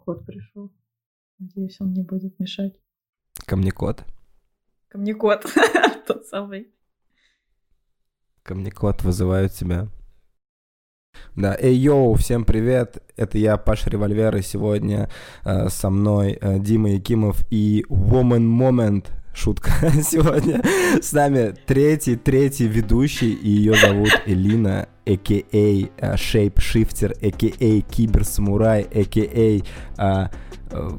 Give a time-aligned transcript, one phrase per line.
[0.00, 0.72] кот пришел.
[1.38, 2.74] Надеюсь, он не будет мешать.
[3.46, 4.04] Ко мне кот?
[4.88, 5.46] Ко мне кот.
[6.06, 6.72] Тот самый.
[8.42, 9.88] Ко мне кот вызывают тебя.
[11.36, 15.10] Да, эй, йоу, всем привет, это я, Паша Револьвер, и сегодня
[15.44, 19.70] э, со мной э, Дима Якимов и Woman Moment, шутка,
[20.02, 20.62] сегодня
[21.00, 26.14] с нами третий, третий ведущий, и ее зовут Элина, a.k.a.
[26.14, 27.80] Shapeshifter, a.k.a.
[27.92, 30.30] Киберсамурай, a.k.a.
[30.72, 30.90] Э,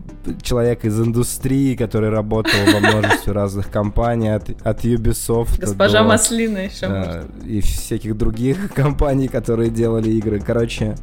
[0.41, 6.57] человек из индустрии, который работал во множестве разных компаний, от, от Ubisoft Госпожа до, Маслина
[6.57, 10.39] еще да, И всяких других компаний, которые делали игры.
[10.39, 10.95] Короче...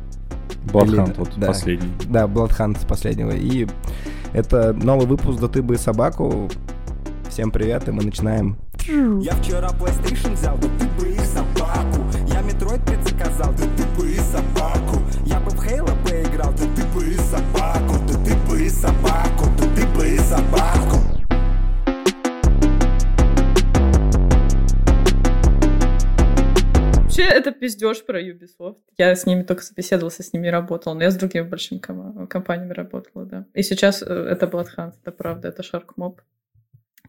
[0.66, 1.90] Bloodhunt вот да, последний.
[2.08, 3.30] Да, Bloodhunt последнего.
[3.30, 3.66] И
[4.32, 6.50] это новый выпуск «Да ты бы собаку».
[7.28, 8.56] Всем привет, и мы начинаем.
[9.22, 12.02] Я вчера PlayStation взял, да ты бы и собаку.
[12.26, 15.00] Я Metroid предзаказал, да ты бы и собаку.
[15.26, 17.94] Я бы в Halo поиграл, да ты бы и собаку.
[18.08, 20.98] Да ты бы и собаку, да ты бы и собаку.
[27.02, 28.78] Вообще, это пиздеж про Ubisoft.
[28.96, 32.72] Я с ними только собеседовался, с ними работал, но я с другими большими ком- компаниями
[32.72, 33.46] работала, да.
[33.54, 36.18] И сейчас э, это Bloodhunt, это правда, это Shark Mob.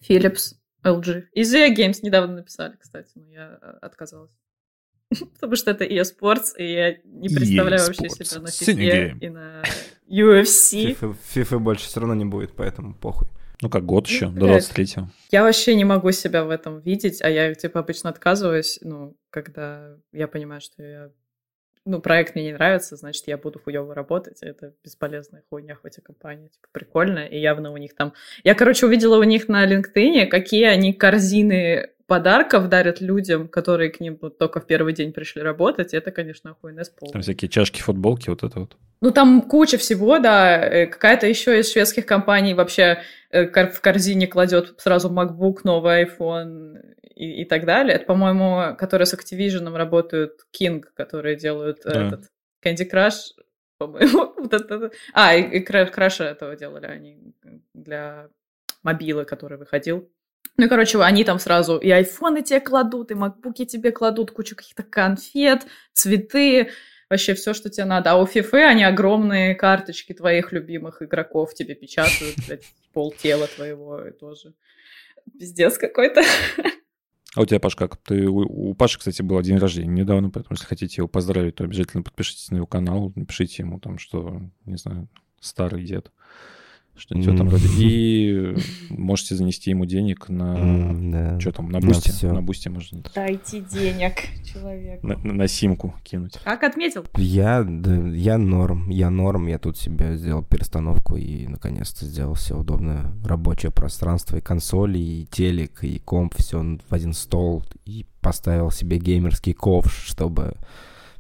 [0.08, 1.26] Philips, LG.
[1.34, 4.32] И ZA Games недавно написали, кстати, но я э, отказалась.
[5.34, 9.64] Потому что это eSports, и я не представляю вообще себя на FIFA и на
[10.08, 10.98] UFC.
[11.00, 13.28] FIFA, FIFA больше все равно не будет, поэтому похуй.
[13.62, 15.10] Ну, как год еще, ну, до 23-го.
[15.32, 19.98] Я вообще не могу себя в этом видеть, а я, типа, обычно отказываюсь, ну, когда
[20.14, 21.12] я понимаю, что я
[21.86, 24.40] ну, проект мне не нравится, значит, я буду хуево работать.
[24.42, 26.50] Это бесполезная хуйня в этой компании.
[26.50, 28.14] Типа, прикольно, и явно у них там...
[28.44, 34.02] Я, короче, увидела у них на LinkedIn, какие они корзины подарков дарят людям, которые к
[34.02, 37.14] ним вот только в первый день пришли работать, это, конечно, охуенная полная.
[37.14, 38.76] Там всякие чашки, футболки, вот это вот.
[39.02, 40.58] Ну, там куча всего, да.
[40.58, 46.82] Э, какая-то еще из шведских компаний вообще э, в корзине кладет сразу MacBook, новый iPhone
[47.20, 47.96] и, и так далее.
[47.96, 52.08] Это, по-моему, которые с Activision работают King, которые делают да.
[52.08, 52.32] этот
[52.64, 53.36] Candy Crush,
[53.78, 54.34] по-моему.
[54.38, 54.92] вот это.
[55.14, 57.36] А, и, и Crash этого делали они
[57.74, 58.30] для
[58.84, 60.10] мобилы, который выходил.
[60.56, 64.84] Ну, короче, они там сразу и айфоны тебе кладут, и макбуки тебе кладут, кучу каких-то
[64.84, 66.70] конфет, цветы,
[67.10, 68.12] вообще все, что тебе надо.
[68.12, 72.64] А у FIFA они огромные карточки твоих любимых игроков тебе печатают, блядь,
[72.94, 74.54] пол тела твоего тоже.
[75.38, 76.22] Пиздец какой-то.
[77.36, 77.98] А у тебя, Паш, как?
[77.98, 81.64] Ты, у, у Паши, кстати, был день рождения недавно, поэтому если хотите его поздравить, то
[81.64, 85.08] обязательно подпишитесь на его канал, напишите ему там, что, не знаю,
[85.40, 86.12] старый дед.
[87.00, 87.38] Что-нибудь mm.
[87.38, 87.68] там вроде.
[87.78, 88.56] И
[88.90, 90.56] можете занести ему денег на...
[90.56, 91.40] Mm, да.
[91.40, 92.28] Что там, на бусте?
[92.28, 93.02] На, на бусте можно.
[93.16, 94.16] Дайте денег
[94.46, 95.08] человеку.
[95.08, 96.38] На, на, на симку кинуть.
[96.44, 97.06] Как отметил?
[97.18, 99.48] Я, да, я норм, я норм.
[99.48, 104.38] Я тут себе сделал перестановку и наконец-то сделал все удобное рабочее пространство.
[104.38, 106.60] И консоли, и телек, и комп, все
[106.90, 107.64] в один стол.
[107.86, 110.56] И поставил себе геймерский ковш, чтобы...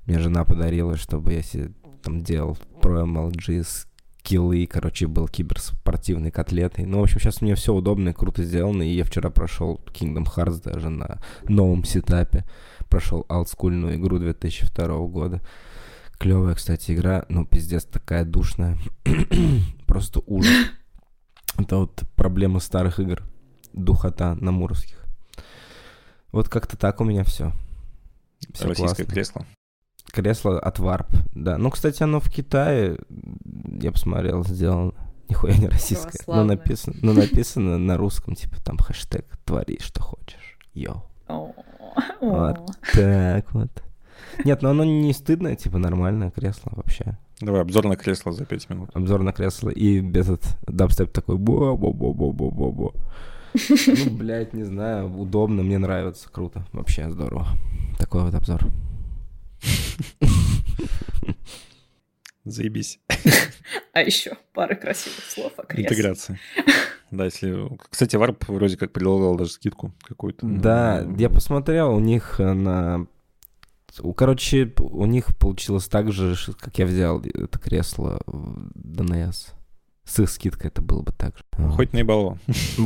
[0.06, 3.88] Мне жена подарила, чтобы я себе там делал Pro MLG с
[4.22, 6.86] киллы, короче, был киберспортивной котлетой.
[6.86, 10.26] Ну, в общем, сейчас мне все удобно и круто сделано, и я вчера прошел Kingdom
[10.26, 12.46] Hearts даже на новом сетапе.
[12.90, 15.42] Прошел олдскульную игру 2002 года.
[16.18, 18.78] Клевая, кстати, игра, но пиздец такая душная.
[19.88, 20.54] Просто ужас.
[21.58, 23.24] Это вот проблема старых игр.
[23.74, 25.06] Духота на муровских.
[26.32, 27.54] Вот как-то так у меня все.
[28.54, 29.14] все Российское классно.
[29.14, 29.46] кресло.
[30.12, 31.58] Кресло от Warp, да.
[31.58, 32.98] Ну, кстати, оно в Китае,
[33.82, 34.94] я посмотрел, сделано.
[35.30, 36.20] Нихуя не российское.
[36.28, 40.58] Но написано, но написано на русском, типа там хэштег «Твори, что хочешь».
[40.74, 41.04] Йоу.
[42.20, 42.60] Вот
[42.94, 43.84] так вот.
[44.44, 47.18] Нет, но оно не стыдное, типа нормальное кресло вообще.
[47.42, 48.90] Давай, обзор на кресло за пять минут.
[48.94, 52.94] Обзор на кресло и без этот дабстеп такой бо бо бо бо бо бо бо
[53.70, 57.48] Ну, блядь, не знаю, удобно, мне нравится, круто, вообще здорово.
[57.98, 58.66] Такой вот обзор.
[62.46, 63.00] Заебись.
[63.94, 65.86] А еще пара красивых слов о кресле.
[65.86, 66.40] Интеграция.
[67.12, 67.70] Да, если...
[67.90, 70.46] Кстати, Варп вроде как предлагал даже скидку какую-то.
[70.46, 73.08] Да, я посмотрел, у них на...
[74.16, 79.54] Короче, у них получилось так же, как я взял это кресло в ДНС.
[80.06, 81.44] С их скидкой это было бы так же.
[81.72, 82.40] Хоть наебалово.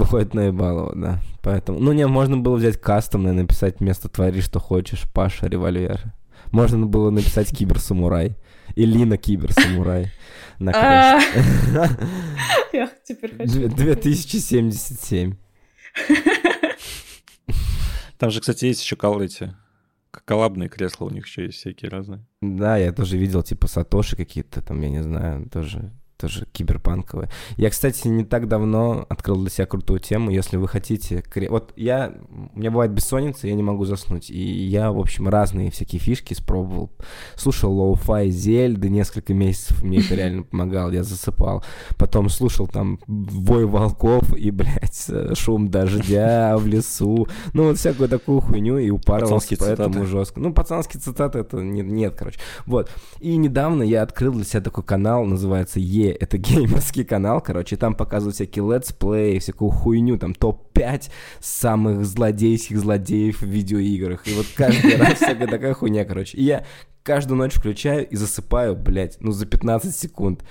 [0.10, 1.20] Хоть наебалово, да.
[1.42, 1.80] Поэтому...
[1.80, 6.02] Ну, не, можно было взять кастомное, написать вместо «Твори, что хочешь», Паша, револьвер.
[6.54, 8.38] Можно было написать киберсамурай.
[8.76, 10.12] Илина киберсамурай.
[10.60, 11.20] На а.
[12.74, 13.68] Я теперь хочу.
[13.68, 15.36] 2077.
[18.20, 19.54] Там же, кстати, есть еще эти
[20.26, 22.24] коллабные кресла у них еще есть всякие разные.
[22.42, 25.92] Да, я тоже видел, типа, Сатоши какие-то там, я не знаю, тоже
[26.24, 27.30] тоже киберпанковая.
[27.58, 31.22] Я, кстати, не так давно открыл для себя крутую тему, если вы хотите...
[31.50, 32.14] Вот я...
[32.56, 36.34] У меня бывает бессонница, я не могу заснуть, и я, в общем, разные всякие фишки
[36.34, 36.92] спробовал.
[37.36, 41.62] Слушал lo-fi Зельды несколько месяцев, мне это реально помогало, я засыпал.
[41.98, 47.28] Потом слушал там вой волков и, блядь, шум дождя в лесу.
[47.52, 50.08] Ну, вот всякую такую хуйню, и упарывался поэтому цитаты.
[50.08, 50.40] жестко.
[50.40, 52.40] Ну, пацанские цитаты это нет, короче.
[52.66, 52.90] Вот.
[53.20, 57.96] И недавно я открыл для себя такой канал, называется Е, это геймерский канал, короче, там
[57.96, 64.28] показывают всякие летсплеи, всякую хуйню, там топ-5 самых злодейских злодеев в видеоиграх.
[64.28, 66.38] И вот каждый раз всякая такая хуйня, короче.
[66.38, 66.66] И я
[67.04, 70.44] каждую ночь включаю и засыпаю, блядь, ну, за 15 секунд.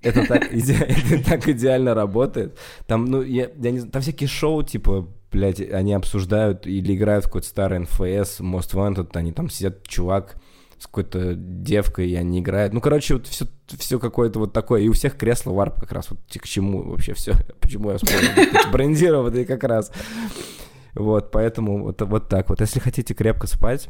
[0.00, 0.74] Это так, иде...
[1.10, 2.58] это так идеально работает.
[2.86, 7.28] Там, ну, я, я не там всякие шоу, типа, блядь, они обсуждают или играют в
[7.28, 10.36] какой-то старый НФС, Most Wanted, они там сидят, чувак
[10.82, 12.72] с какой-то девкой, и они играют.
[12.72, 13.46] Ну, короче, вот все,
[13.78, 14.80] все какое-то вот такое.
[14.80, 17.34] И у всех кресло варп как раз вот к чему вообще все.
[17.60, 18.70] Почему я вспомнил?
[18.72, 19.92] Брендированные как раз.
[20.94, 22.60] Вот, поэтому вот, вот так вот.
[22.60, 23.88] Если хотите крепко спать,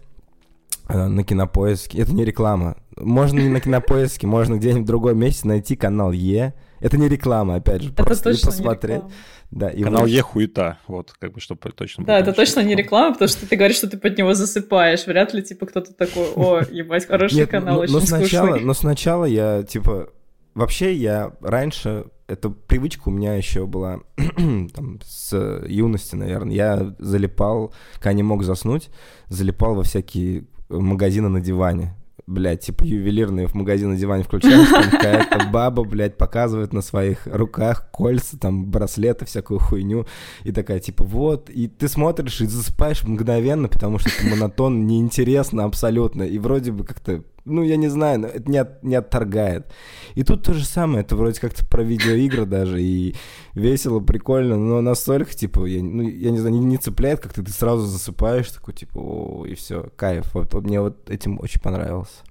[0.90, 2.02] э, на кинопоиске.
[2.02, 2.76] Это не реклама.
[2.98, 6.52] Можно не на кинопоиске, можно где-нибудь в другом месте найти канал Е.
[6.82, 9.02] Это не реклама, опять же, это просто точно посмотреть.
[9.02, 9.10] Не
[9.52, 13.12] да, и Канал Е хуета, вот, как бы, чтобы точно Да, это точно не реклама,
[13.12, 15.06] потому что ты говоришь, что ты под него засыпаешь.
[15.06, 18.66] Вряд ли, типа, кто-то такой, о, ебать, хороший Нет, канал, но, очень но сначала, скучный.
[18.66, 20.08] Но сначала я, типа,
[20.54, 24.00] вообще я раньше, эта привычка у меня еще была
[24.74, 25.36] там, с
[25.66, 26.54] юности, наверное.
[26.54, 28.88] Я залипал, когда не мог заснуть,
[29.28, 31.94] залипал во всякие магазины на диване
[32.32, 37.90] блядь, типа ювелирные в магазин диване включаешь, там какая-то баба, блядь, показывает на своих руках
[37.90, 40.06] кольца, там, браслеты, всякую хуйню,
[40.44, 45.64] и такая, типа, вот, и ты смотришь и засыпаешь мгновенно, потому что это монотон неинтересно
[45.64, 49.66] абсолютно, и вроде бы как-то ну, я не знаю, но это не, от, не отторгает.
[50.14, 53.14] И тут то же самое, это вроде как-то про видеоигры даже, и
[53.54, 57.50] весело, прикольно, но настолько, типа, я, ну, я не знаю, не, не цепляет, как-то ты
[57.50, 60.34] сразу засыпаешь, такой, типа, о, и все, кайф.
[60.34, 62.22] Вот, вот мне вот этим очень понравилось.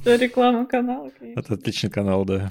[0.00, 2.50] Что реклама канала, Это отличный канал, да,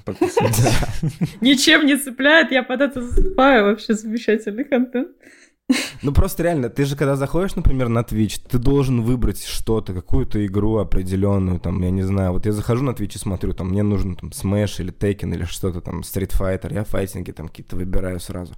[1.42, 5.10] Ничем не цепляет, я под это засыпаю, вообще замечательный контент.
[6.02, 10.46] Ну просто реально, ты же когда заходишь, например, на Twitch, ты должен выбрать что-то, какую-то
[10.46, 13.84] игру определенную, там, я не знаю, вот я захожу на Twitch и смотрю, там, мне
[13.84, 18.20] нужен там Smash или Tekken или что-то там, Street Fighter, я файтинги там какие-то выбираю
[18.20, 18.54] сразу.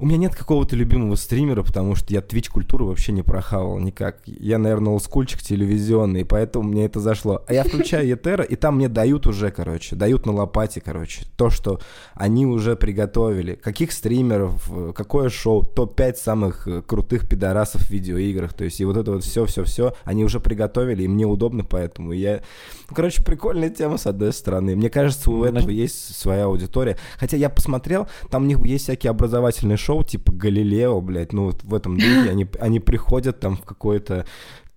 [0.00, 4.22] У меня нет какого-то любимого стримера, потому что я Twitch-культуру вообще не прохавал никак.
[4.24, 7.44] Я, наверное, олдскульчик телевизионный, поэтому мне это зашло.
[7.46, 11.50] А я включаю Етера, и там мне дают уже, короче, дают на лопате, короче, то,
[11.50, 11.80] что
[12.14, 13.56] они уже приготовили.
[13.56, 18.54] Каких стримеров, какое шоу, топ-5 самых э, крутых пидорасов в видеоиграх.
[18.54, 22.12] То есть, и вот это вот все-все-все, они уже приготовили, и мне удобно поэтому.
[22.12, 22.40] Я...
[22.88, 24.76] Ну, короче, прикольная тема, с одной стороны.
[24.76, 26.96] Мне кажется, у этого есть своя аудитория.
[27.18, 31.46] Хотя я посмотрел, там у них есть всякие образовательные шоу, шоу типа Галилео, блядь, ну
[31.46, 34.24] вот в этом духе они, они приходят там в какое-то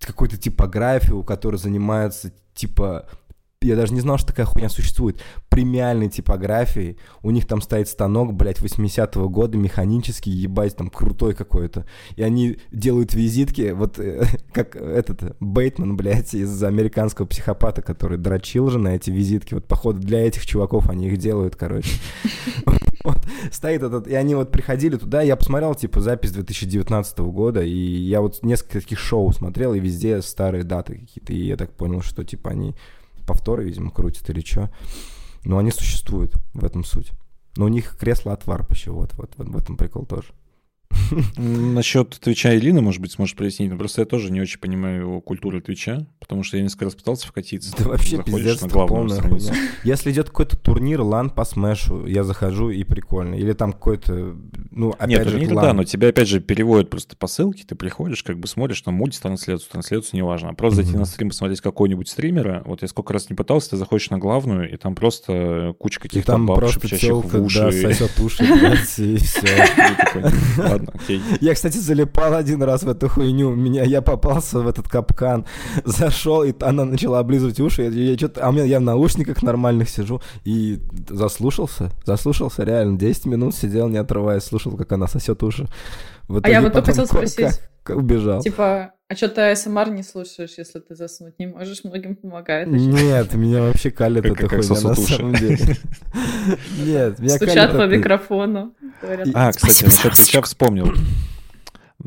[0.00, 3.08] какую-то типографию, которая занимается типа
[3.64, 6.98] я даже не знал, что такая хуйня существует, премиальной типографией.
[7.22, 11.86] У них там стоит станок, блядь, 80-го года, механический, ебать, там крутой какой-то.
[12.16, 18.68] И они делают визитки, вот э, как этот Бейтман, блядь, из американского психопата, который дрочил
[18.70, 19.54] же на эти визитки.
[19.54, 21.90] Вот, походу, для этих чуваков они их делают, короче.
[23.04, 23.18] Вот,
[23.52, 28.22] стоит этот, и они вот приходили туда, я посмотрел, типа, запись 2019 года, и я
[28.22, 32.24] вот несколько таких шоу смотрел, и везде старые даты какие-то, и я так понял, что,
[32.24, 32.74] типа, они
[33.26, 34.70] повторы, видимо, крутят или что.
[35.44, 37.12] Но они существуют, в этом суть.
[37.56, 40.28] Но у них кресло от варп еще, вот, вот, вот в этом прикол тоже.
[41.36, 43.70] Насчет Твича Илина, может быть, сможешь прояснить.
[43.70, 46.94] Но просто я тоже не очень понимаю его культуру Твича, потому что я несколько раз
[46.94, 47.74] пытался вкатиться.
[47.78, 49.52] Да вообще пиздец, на полная хуйня.
[49.84, 53.34] Если идет какой-то турнир, лан по смешу, я захожу и прикольно.
[53.34, 54.36] Или там какой-то,
[54.70, 57.74] ну, опять Нет, же, турнир, да, но тебя опять же переводят просто по ссылке, ты
[57.74, 60.50] приходишь, как бы смотришь там мультитрансляцию, трансляцию, неважно.
[60.50, 63.76] А просто зайти на стрим, посмотреть какого-нибудь стримера, вот я сколько раз не пытался, ты
[63.76, 67.58] заходишь на главную, и там просто куча каких-то бабушек, телка, в уши.
[67.58, 68.44] Да, сосет уши,
[68.98, 69.64] и все.
[70.86, 71.22] Ладно, окей.
[71.40, 73.54] Я, кстати, залипал один раз в эту хуйню.
[73.54, 75.46] Меня, я попался в этот капкан,
[75.84, 77.82] зашел, и она начала облизывать уши.
[77.82, 82.98] Я, я что-то, а у меня я в наушниках нормальных сижу и заслушался, заслушался реально.
[82.98, 85.68] 10 минут сидел, не отрываясь, слушал, как она сосет уши.
[86.28, 87.60] а я вот только хотел спросить.
[87.88, 88.40] Убежал.
[88.40, 91.84] Типа, а что ты СМР не слушаешь, если ты заснуть не можешь?
[91.84, 92.68] Многим помогает.
[92.68, 95.58] Нет, меня вообще калит эта хуйня на самом деле.
[96.78, 98.74] Нет, меня Стучат по микрофону.
[99.34, 100.92] А, кстати, Твича вспомнил.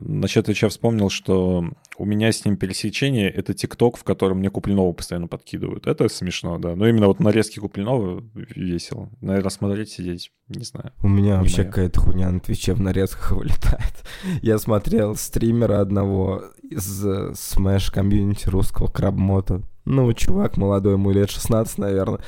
[0.09, 1.65] Насчет Твича вспомнил, что
[1.97, 5.85] у меня с ним пересечение— это ТикТок, в котором мне Куплинова постоянно подкидывают.
[5.85, 6.77] Это смешно, да.
[6.77, 9.09] Но именно вот нарезки Куплинова весело.
[9.19, 10.93] Наверное, смотреть, сидеть, не знаю.
[11.03, 14.05] У меня вообще какая-то хуйня на Твиче в нарезках вылетает.
[14.41, 19.61] Я смотрел стримера одного из э, Smash комьюнити русского Крабмота.
[19.83, 22.21] Ну, чувак молодой, ему лет 16, наверное.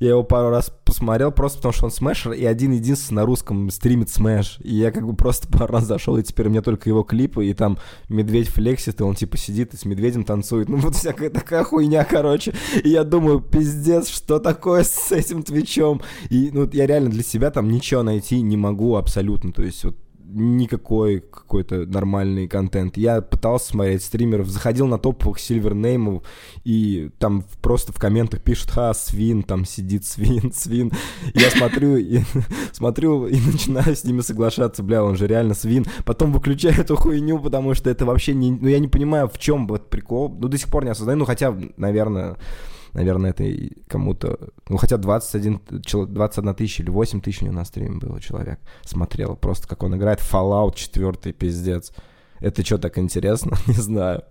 [0.00, 4.10] Я его пару раз посмотрел просто потому, что он смешер, и один-единственный на русском стримит
[4.10, 4.58] смеш.
[4.62, 7.46] И я как бы просто пару раз зашел, и теперь у меня только его клипы,
[7.46, 7.78] и там
[8.08, 10.68] медведь флексит, и он типа сидит и с медведем танцует.
[10.78, 12.54] Ну вот всякая такая хуйня, короче.
[12.84, 16.02] И я думаю, пиздец, что такое с этим твичом?
[16.30, 19.50] И ну я реально для себя там ничего найти не могу абсолютно.
[19.50, 19.96] То есть вот
[20.28, 22.96] никакой какой-то нормальный контент.
[22.96, 26.22] Я пытался смотреть стримеров, заходил на топовых сильвернеймов,
[26.64, 30.92] и там просто в комментах пишут, ха, свин, там сидит свин, свин.
[31.34, 32.20] Я смотрю и
[32.72, 35.86] смотрю и начинаю с ними соглашаться, бля, он же реально свин.
[36.04, 38.50] Потом выключаю эту хуйню, потому что это вообще не...
[38.50, 40.36] Ну, я не понимаю, в чем вот прикол.
[40.38, 42.36] Ну, до сих пор не осознаю, ну, хотя, наверное,
[42.92, 43.44] наверное, это
[43.86, 44.38] кому-то...
[44.68, 45.60] Ну, хотя 21,
[46.08, 48.60] 21 тысяча или 8 тысяч у него на стриме было человек.
[48.84, 51.92] Смотрел просто, как он играет Fallout 4, пиздец.
[52.40, 53.56] Это что, так интересно?
[53.66, 54.22] Не знаю.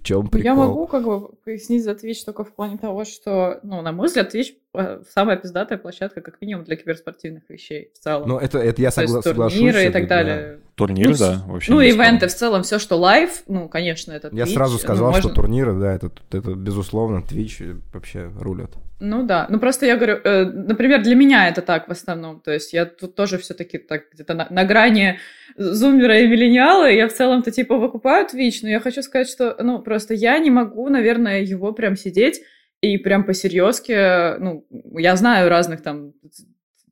[0.00, 0.44] В чем прикол?
[0.44, 4.06] Я могу как бы пояснить за Twitch только в плане того, что, ну, на мой
[4.06, 8.28] взгляд, Twitch э, самая пиздатая площадка, как минимум, для киберспортивных вещей в целом.
[8.28, 9.58] Ну, это, это я согла- соглашусь.
[9.58, 10.56] турниры и так далее.
[10.56, 10.70] Да.
[10.74, 11.72] Турниры, ну, да, вообще.
[11.72, 14.38] Ну, ивенты в целом, все, что лайв, ну, конечно, это Twitch.
[14.38, 15.22] Я сразу сказал, ну, можно...
[15.22, 18.70] что турниры, да, это, это безусловно, Twitch вообще рулят.
[19.00, 22.52] Ну да, ну просто я говорю, э, например, для меня это так в основном, то
[22.52, 25.18] есть я тут тоже все-таки так где-то на, на грани
[25.60, 29.80] зумера и миллениала, я в целом-то типа выкупаю Twitch, но я хочу сказать, что, ну,
[29.80, 32.40] просто я не могу, наверное, его прям сидеть
[32.80, 34.66] и прям по-серьезки, ну,
[34.98, 36.14] я знаю разных там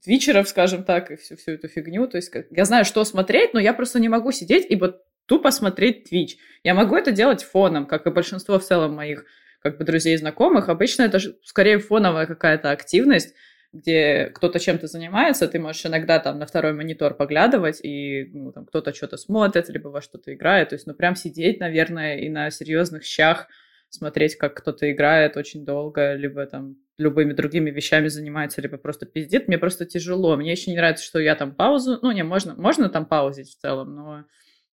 [0.04, 3.60] твичеров, скажем так, и всю, всю эту фигню, то есть я знаю, что смотреть, но
[3.60, 6.37] я просто не могу сидеть и вот тупо смотреть Twitch.
[6.62, 9.25] Я могу это делать фоном, как и большинство в целом моих
[9.60, 10.68] как бы друзей и знакомых.
[10.68, 13.34] Обычно это скорее фоновая какая-то активность,
[13.72, 18.64] где кто-то чем-то занимается, ты можешь иногда там на второй монитор поглядывать, и ну, там
[18.64, 20.70] кто-то что-то смотрит, либо во что-то играет.
[20.70, 23.48] То есть, ну, прям сидеть, наверное, и на серьезных щах
[23.90, 29.48] смотреть, как кто-то играет очень долго, либо там любыми другими вещами занимается, либо просто пиздит.
[29.48, 30.37] Мне просто тяжело.
[30.37, 31.98] Мне еще не нравится, что я там паузу...
[32.02, 34.25] Ну, не, можно, можно там паузить в целом, но...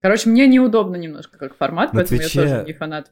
[0.01, 2.41] Короче, мне неудобно немножко как формат, на поэтому Твиче...
[2.41, 3.11] я тоже не фанат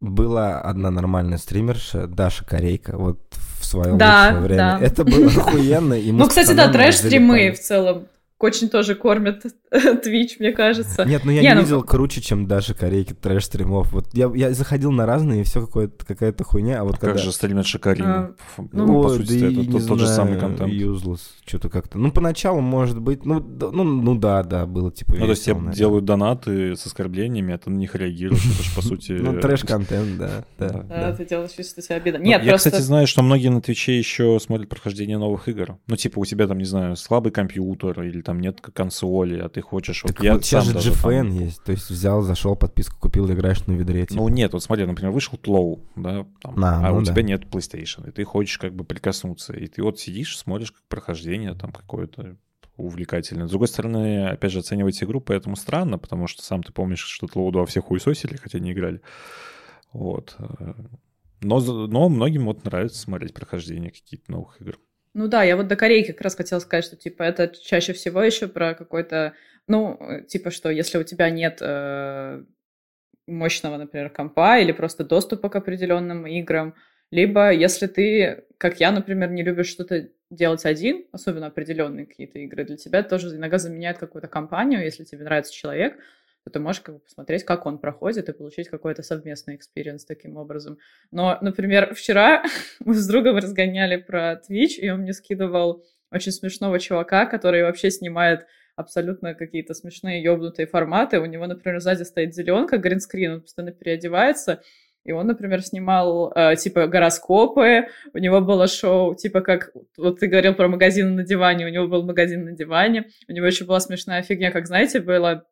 [0.00, 4.56] была одна нормальная стримерша, Даша Корейка, вот в свое да, лучшее время.
[4.56, 4.86] Да.
[4.86, 5.94] Это было охуенно.
[5.94, 8.06] И ну, кстати, да, трэш-стримы в целом
[8.38, 11.04] очень тоже кормят Twitch, мне кажется.
[11.06, 11.60] Нет, ну я не, не ну...
[11.62, 13.92] видел круче, чем даже корейки трэш-стримов.
[13.92, 17.14] Вот я, я заходил на разные, и все какая-то хуйня, а вот а когда...
[17.14, 18.04] Как же стримят Шикарин?
[18.04, 18.34] А,
[18.72, 20.70] ну, по сути, да это тот, знаю, тот же самый контент.
[20.70, 21.98] Useless, что-то как-то.
[21.98, 25.14] Ну, поначалу, может быть, ну, да, ну, ну да, да, было типа...
[25.14, 28.74] Ну, то есть тебе делают донаты с оскорблениями, а ты на них реагируешь, это же,
[28.74, 29.12] по сути...
[29.12, 30.44] Ну, трэш-контент, да.
[30.86, 32.18] Да, ты делаешь вид, что тебе обидно.
[32.18, 35.78] Нет, Я, кстати, знаю, что многие на Твиче еще смотрят прохождение новых игр.
[35.86, 39.60] Ну, типа, у тебя там, не знаю, слабый компьютер или там нет консоли, а ты
[39.60, 40.02] хочешь...
[40.02, 41.30] Так вот, я вот сейчас же GFN там...
[41.30, 44.04] есть, то есть взял, зашел, подписку купил, играешь на ведре.
[44.04, 44.20] Типа.
[44.20, 47.12] Ну нет, вот смотри, например, вышел Тлоу, да, там, а, а ну у да.
[47.12, 50.82] тебя нет PlayStation, и ты хочешь как бы прикоснуться, и ты вот сидишь, смотришь как
[50.88, 52.36] прохождение там какое-то
[52.76, 53.46] увлекательное.
[53.46, 57.28] С другой стороны, опять же, оценивать игру поэтому странно, потому что сам ты помнишь, что
[57.28, 59.02] Тлоу 2 все хуесосили, хотя не играли.
[59.92, 60.36] Вот.
[61.42, 64.80] Но, но многим вот нравится смотреть прохождение каких-то новых игр.
[65.18, 68.22] Ну да, я вот до Корейки как раз хотела сказать, что типа это чаще всего
[68.22, 69.32] еще про какой-то,
[69.66, 72.44] ну, типа что, если у тебя нет э,
[73.26, 76.74] мощного, например, компа или просто доступа к определенным играм,
[77.10, 82.64] либо если ты, как я, например, не любишь что-то делать один, особенно определенные какие-то игры,
[82.66, 85.98] для тебя тоже иногда заменяет какую-то компанию, если тебе нравится человек,
[86.46, 90.36] то ты можешь как бы посмотреть, как он проходит, и получить какой-то совместный experience таким
[90.36, 90.78] образом.
[91.10, 92.44] Но, например, вчера
[92.84, 97.90] мы с другом разгоняли про Twitch, и он мне скидывал очень смешного чувака, который вообще
[97.90, 101.18] снимает абсолютно какие-то смешные ёбнутые форматы.
[101.18, 104.62] У него, например, сзади стоит зеленка, green screen, он постоянно переодевается,
[105.02, 110.28] и он, например, снимал э, типа гороскопы, у него было шоу, типа как, вот ты
[110.28, 113.80] говорил про магазин на диване, у него был магазин на диване, у него еще была
[113.80, 115.44] смешная фигня, как, знаете, было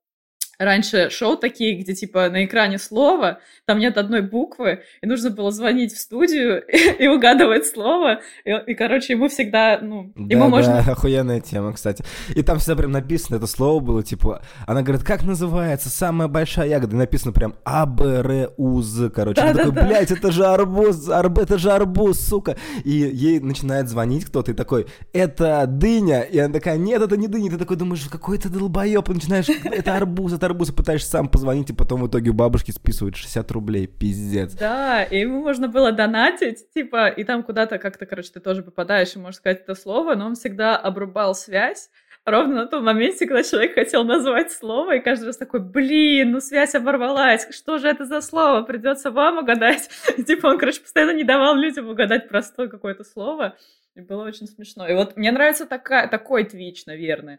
[0.59, 5.51] раньше шоу такие, где типа на экране слово, там нет одной буквы, и нужно было
[5.51, 8.21] звонить в студию и, и угадывать слово.
[8.45, 10.79] И, и, короче, ему всегда, ну, да, ему да, можно...
[10.79, 12.05] охуенная тема, кстати.
[12.35, 16.69] И там всегда прям написано это слово было, типа, она говорит, как называется самая большая
[16.69, 16.97] ягода?
[16.97, 19.41] И написано прям А, Б, Р, У, З, короче.
[19.41, 19.87] Да, да, такой, да.
[19.87, 22.57] блядь, это же арбуз, арб, это же арбуз, сука.
[22.85, 26.23] И ей начинает звонить кто-то, и такой, это дыня.
[26.23, 27.49] И она такая, нет, это не дыня.
[27.49, 31.29] И ты такой думаешь, какой ты долбоеб, и начинаешь, это арбуз, это арбуза, пытаешься сам
[31.29, 33.87] позвонить, и потом в итоге у бабушки списывают 60 рублей.
[33.87, 34.55] Пиздец.
[34.55, 39.15] Да, и ему можно было донатить, типа, и там куда-то как-то, короче, ты тоже попадаешь
[39.15, 41.91] и можешь сказать это слово, но он всегда обрубал связь,
[42.25, 46.41] ровно на том моменте, когда человек хотел назвать слово, и каждый раз такой, блин, ну
[46.41, 49.89] связь оборвалась, что же это за слово, придется вам угадать.
[50.27, 53.57] Типа он, короче, постоянно не давал людям угадать простое какое-то слово,
[53.95, 54.89] и было очень смешно.
[54.89, 57.39] И вот мне нравится такая, такой твич, наверное.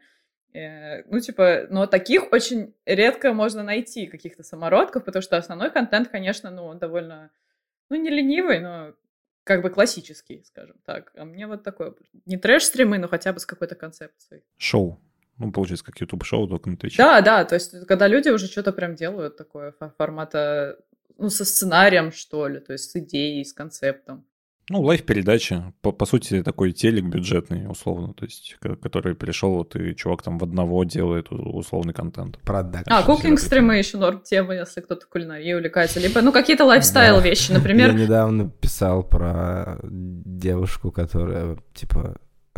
[0.56, 6.08] Э, ну, типа, но таких очень редко можно найти, каких-то самородков, потому что основной контент,
[6.08, 7.30] конечно, ну, он довольно,
[7.90, 8.94] ну, не ленивый, но
[9.44, 11.12] как бы классический, скажем так.
[11.18, 11.94] А мне вот такое,
[12.26, 14.44] не трэш-стримы, но хотя бы с какой-то концепцией.
[14.58, 15.02] Шоу.
[15.38, 16.96] Ну, получается, как YouTube-шоу, только на Twitch.
[16.98, 20.80] Да, да, то есть, когда люди уже что-то прям делают такое формата,
[21.18, 24.26] ну, со сценарием, что ли, то есть с идеей, с концептом.
[24.70, 29.96] Ну, live-передача, по, по сути, такой телек бюджетный, условно, то есть, который пришел, вот и
[29.96, 32.40] чувак там в одного делает условный контент.
[32.40, 32.92] Продакшн.
[32.92, 37.92] А, cooking-стримы еще норм тема, если кто-то кулинарией увлекается, либо, ну, какие-то лайфстайл вещи, например.
[37.92, 42.18] Я недавно писал про девушку, которая, типа,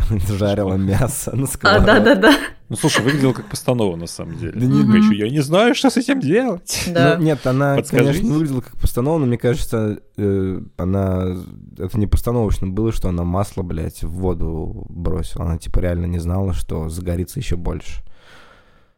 [0.30, 1.92] жарила мясо на сковородке.
[1.92, 2.38] А, да-да-да.
[2.70, 4.54] Ну, слушай, выглядел как постанова, на самом деле.
[4.54, 6.84] Да не еще, я не знаю, что с этим делать.
[6.88, 7.16] Да.
[7.18, 11.38] Ну, нет, она, конечно, выглядела как постанова, но мне кажется, э, она...
[11.78, 15.46] Это не постановочно было, что она масло, блядь, в воду бросила.
[15.46, 18.04] Она, типа, реально не знала, что загорится еще больше.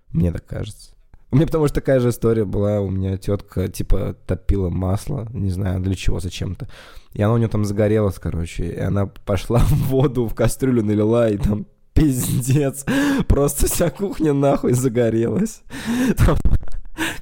[0.10, 0.92] Мне так кажется.
[1.32, 5.52] У меня потому что такая же история была, у меня тетка, типа, топила масло, не
[5.52, 6.68] знаю для чего, зачем-то.
[7.14, 11.30] И оно у нее там загорелось, короче, и она пошла в воду, в кастрюлю налила,
[11.30, 12.86] и там пиздец,
[13.28, 15.62] просто вся кухня нахуй загорелась.
[16.18, 16.38] Там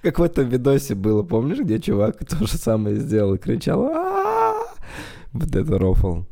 [0.02, 3.92] как в этом видосе было, помнишь, где чувак то же самое сделал и кричал
[5.34, 6.24] Вот это рофл.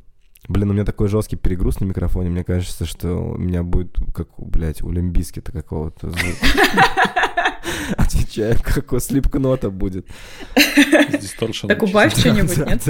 [0.47, 4.29] Блин, у меня такой жесткий перегруз на микрофоне, мне кажется, что у меня будет, как,
[4.37, 6.11] блядь, у Лимбиски-то какого-то
[7.97, 10.07] Отвечаю, как у Slipknot а будет.
[11.67, 12.87] Так убавь что-нибудь, нет?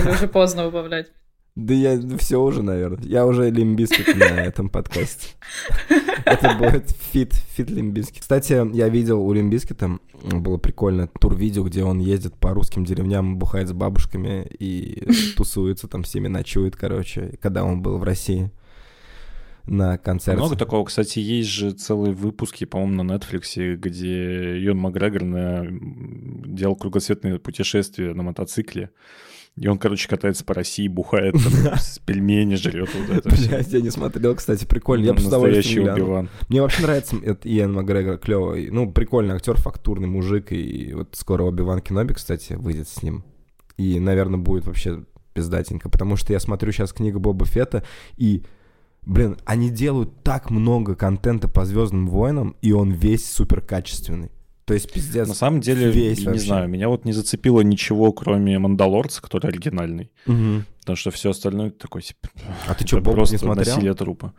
[0.00, 1.08] Или уже поздно убавлять?
[1.58, 3.02] Да я ну, все уже, наверное.
[3.02, 5.30] Я уже Limp Bizkit на этом подкасте.
[6.24, 8.20] Это будет feat, feat Limp Bizkit.
[8.20, 12.84] Кстати, я видел у Limp Bizkit а, было прикольно, тур-видео, где он ездит по русским
[12.84, 15.04] деревням, бухает с бабушками и
[15.36, 18.52] тусуется, там всеми ночует, короче, когда он был в России
[19.68, 20.40] на концерте.
[20.40, 20.84] Много такого.
[20.84, 25.66] Кстати, есть же целые выпуски, по-моему, на Netflix, где Йон Макгрегор на...
[26.46, 28.90] делал кругосветное путешествие на мотоцикле.
[29.56, 31.34] И он, короче, катается по России, бухает,
[32.06, 32.88] пельмени жрет.
[32.94, 35.04] Вот это Блядь, я не смотрел, кстати, прикольно.
[35.06, 36.30] Я Настоящий убиван.
[36.48, 38.70] Мне вообще нравится Иэн Макгрегор, клевый.
[38.70, 40.52] Ну, прикольный актер, фактурный мужик.
[40.52, 43.24] И вот скоро Оби-Ван Кеноби, кстати, выйдет с ним.
[43.76, 45.04] И, наверное, будет вообще
[45.34, 45.88] пиздатенько.
[45.88, 47.82] Потому что я смотрю сейчас книгу Боба Фета,
[48.16, 48.44] и
[49.08, 54.30] Блин, они делают так много контента по Звездным войнам, и он весь супер качественный.
[54.66, 55.26] То есть пиздец.
[55.26, 60.10] На самом деле, весь не знаю, меня вот не зацепило ничего, кроме Мандалорца, который оригинальный.
[60.26, 60.62] Угу.
[60.88, 62.30] Потому что все остальное такое, типа,
[62.66, 63.74] а ты что, просто не смотрел?
[63.74, 64.32] насилие трупа.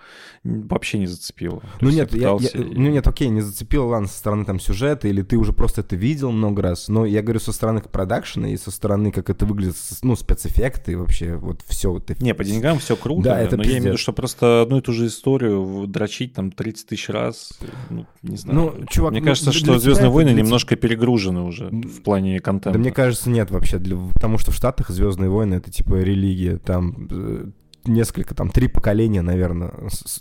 [0.43, 1.61] Вообще не зацепило.
[1.79, 5.07] Ну нет, я, я, я, ну нет, окей, не зацепило, ладно, со стороны там сюжета,
[5.07, 8.57] или ты уже просто это видел много раз, но я говорю со стороны продакшена и
[8.57, 11.91] со стороны, как это выглядит, ну, спецэффекты вообще вот все.
[11.91, 12.23] Вот это...
[12.23, 13.73] Не, по деньгам все круто, да, это но пиздец.
[13.73, 17.09] я имею в виду, что просто одну и ту же историю дрочить там 30 тысяч
[17.09, 17.59] раз,
[17.91, 18.73] ну, не знаю.
[18.79, 20.41] Ну, чувак, мне ну, кажется, что «Звездные войны» для...
[20.41, 22.71] немножко перегружены уже в плане контента.
[22.71, 23.97] Да мне кажется, нет вообще, для...
[23.97, 27.45] потому что в Штатах «Звездные войны»— это типа религия, там Э,
[27.85, 29.73] несколько, там, три поколения, наверное,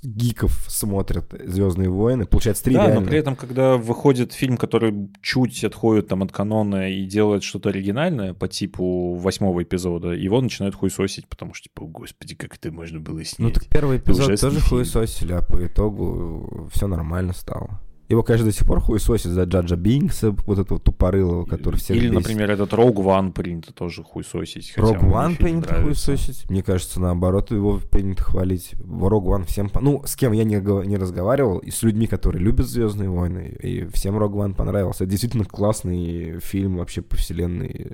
[0.03, 2.25] гиков смотрят «Звездные войны».
[2.25, 3.01] Получается, три да, реально.
[3.01, 7.71] но при этом, когда выходит фильм, который чуть отходит там от канона и делает что-то
[7.71, 13.01] оригинальное по типу восьмого эпизода, его начинают хуесосить, потому что, типа, господи, как это можно
[13.01, 13.39] было снять?
[13.39, 17.81] Ну, так первый эпизод тоже хуесосили, а по итогу все нормально стало.
[18.09, 22.09] Его, конечно, до сих пор хуесосит за Джаджа Бинкса, вот этого тупорылого, который все Или,
[22.09, 22.15] бесит.
[22.15, 24.73] например, этот Rogue One принято тоже хуесосить.
[24.79, 26.49] Rogue One принято хуесосить.
[26.49, 28.73] Мне кажется, наоборот, его принято хвалить.
[28.79, 29.71] Rogue One всем...
[29.83, 33.85] Ну, с кем я не, не разговаривал, и с людьми, которые любят «Звездные войны», и
[33.89, 35.05] всем Rogue One понравился.
[35.05, 37.93] Это действительно классный фильм вообще по вселенной.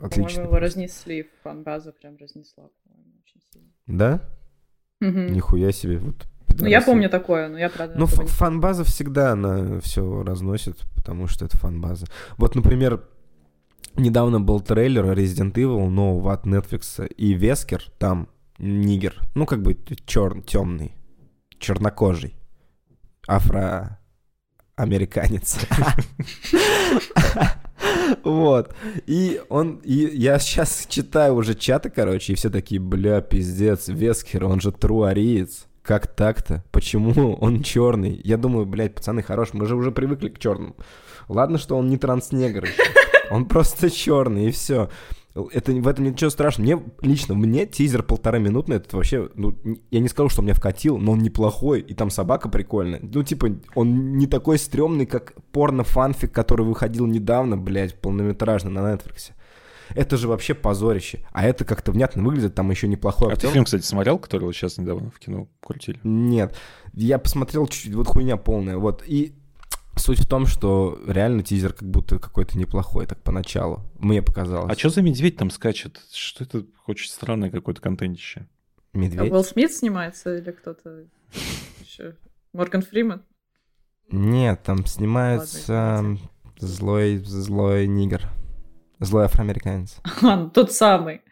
[0.00, 0.42] Отлично.
[0.42, 2.68] По-моему, его разнесли, фан-база прям разнесла,
[3.24, 3.68] очень сильно.
[3.88, 4.22] Да?
[5.00, 5.34] Угу.
[5.34, 5.98] Нихуя себе.
[5.98, 7.98] Вот ну, я помню такое, но я правда...
[7.98, 12.06] Ну, фан-база всегда она все разносит, потому что это фан-база.
[12.36, 13.02] Вот, например,
[13.96, 19.76] недавно был трейлер Resident Evil нового от Netflix, и Вескер там нигер, ну, как бы
[20.06, 20.92] чер темный,
[21.58, 22.36] чернокожий,
[23.26, 25.58] афроамериканец.
[28.24, 28.74] Вот.
[29.06, 34.46] И он, и я сейчас читаю уже чаты, короче, и все такие, бля, пиздец, Вескер,
[34.46, 36.62] он же труариец как так-то?
[36.70, 38.20] Почему он черный?
[38.22, 40.76] Я думаю, блядь, пацаны, хорош, мы же уже привыкли к черному.
[41.28, 42.82] Ладно, что он не транснегр еще.
[43.30, 44.88] Он просто черный, и все.
[45.52, 46.64] Это, в этом ничего страшного.
[46.64, 49.54] Мне лично, мне тизер полтора минутный, этот вообще, ну,
[49.90, 53.00] я не скажу, что меня вкатил, но он неплохой, и там собака прикольная.
[53.02, 59.32] Ну, типа, он не такой стрёмный, как порно-фанфик, который выходил недавно, блядь, полнометражный на Netflix.
[59.94, 61.24] Это же вообще позорище.
[61.32, 63.48] А это как-то внятно выглядит, там еще неплохой А актер.
[63.48, 66.00] ты фильм, кстати, смотрел, который вот сейчас недавно в кино крутили?
[66.02, 66.54] Нет.
[66.92, 68.76] Я посмотрел чуть-чуть, вот хуйня полная.
[68.76, 69.02] Вот.
[69.06, 69.34] И
[69.96, 73.84] суть в том, что реально тизер как будто какой-то неплохой, так поначалу.
[73.98, 74.72] Мне показалось.
[74.72, 76.00] А что за медведь там скачет?
[76.12, 78.46] Что это очень странное какое-то контентище?
[78.92, 79.30] А Медведь?
[79.30, 81.04] Уилл Смит снимается или кто-то
[81.80, 82.16] еще?
[82.52, 83.22] Морган Фриман?
[84.10, 86.18] Нет, там снимается Ладно,
[86.58, 88.28] злой, злой нигер.
[89.00, 89.96] Злой афроамериканец.
[90.22, 91.22] А, ну, тот самый.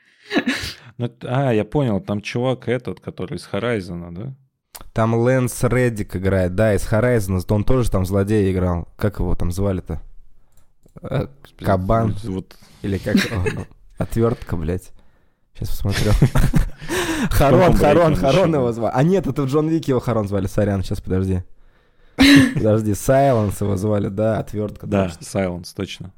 [0.98, 4.34] Ну, а, я понял, там чувак этот, который из Хорайзена, да?
[4.92, 8.88] Там Лэнс Реддик играет, да, из Horizon, он тоже там злодея играл.
[8.96, 10.00] Как его там звали-то?
[11.02, 11.26] Э,
[11.58, 12.14] Кабан.
[12.24, 13.16] Вот Или как?
[13.98, 14.92] Отвертка, блядь.
[15.54, 16.12] Сейчас посмотрю.
[17.30, 18.92] Харон, Харон, Харон его звали.
[18.94, 21.42] А нет, это Джон Вик его Харон звали, сорян, сейчас подожди.
[22.54, 24.86] Подожди, Сайленс его звали, да, отвертка.
[24.86, 25.06] Да.
[25.20, 26.12] Silence, точно.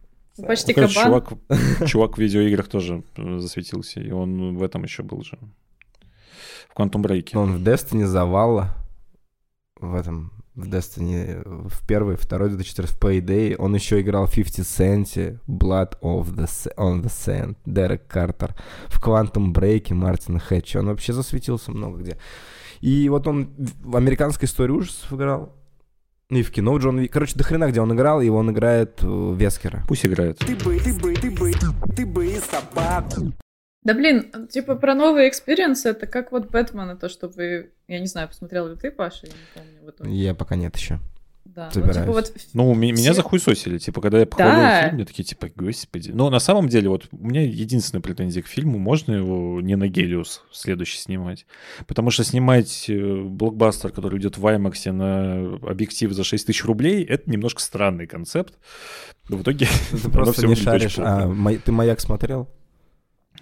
[0.46, 1.22] Почти Ну, короче, кабан.
[1.22, 1.38] чувак,
[1.88, 5.38] чувак в видеоиграх тоже э, засветился, и он в этом еще был же.
[6.68, 7.36] В Quantum Break.
[7.36, 8.74] Он в Destiny завала.
[9.80, 13.56] В этом, в Destiny, в первый, второй 2014, в Payday.
[13.56, 18.54] Он еще играл в 50 Cent, Blood of the, on the Sand, Дерек Картер.
[18.88, 20.76] В Quantum Break Мартин Хэтч.
[20.76, 22.18] Он вообще засветился много где.
[22.80, 25.54] И вот он в американской истории ужасов играл.
[26.30, 27.10] И в кино Джон Вик.
[27.10, 29.82] Короче, до хрена, где он играл, и он играет Вескера.
[29.88, 30.38] Пусть играет.
[30.38, 31.52] Ты бы, ты бы, ты бы,
[31.96, 33.32] ты бы собаку.
[33.82, 37.70] Да блин, типа про новые experience ы, это как вот Бэтмена, то, что вы...
[37.86, 39.78] Я не знаю, посмотрел ли ты, Паша, я не помню.
[39.84, 40.98] Вот, Я пока нет еще.
[41.58, 41.70] Да.
[41.72, 41.96] собираюсь.
[41.96, 42.32] Ну, типа вот...
[42.54, 43.78] Ну, меня Все- захуесосили.
[43.78, 44.82] Типа, когда я похвалил Да.
[44.84, 46.10] фильм, мне такие, типа, господи.
[46.12, 49.88] Но на самом деле, вот у меня единственная претензия к фильму, можно его не на
[49.88, 51.46] Гелиос следующий снимать.
[51.86, 57.04] Потому что снимать э, блокбастер, который идет в IMAX на объектив за 6 тысяч рублей,
[57.04, 58.54] это немножко странный концепт.
[59.28, 60.98] Но в итоге Ты просто не шаришь.
[60.98, 62.48] А, «Май- ты «Маяк» смотрел?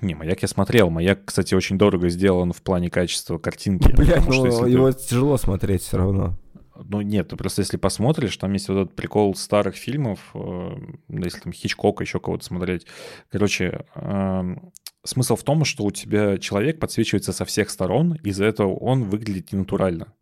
[0.00, 0.90] Не, «Маяк» я смотрел.
[0.90, 3.92] «Маяк», кстати, очень дорого сделан в плане качества картинки.
[3.92, 6.36] Блять, потому что ну если ты- его тяжело смотреть все равно.
[6.84, 10.76] Ну нет, ты просто если посмотришь, там есть вот этот прикол старых фильмов, э,
[11.08, 12.86] если там Хичкока, еще кого-то смотреть.
[13.30, 14.72] Короче, эм,
[15.04, 19.52] смысл в том, что у тебя человек подсвечивается со всех сторон, из-за этого он выглядит
[19.52, 20.12] ненатурально.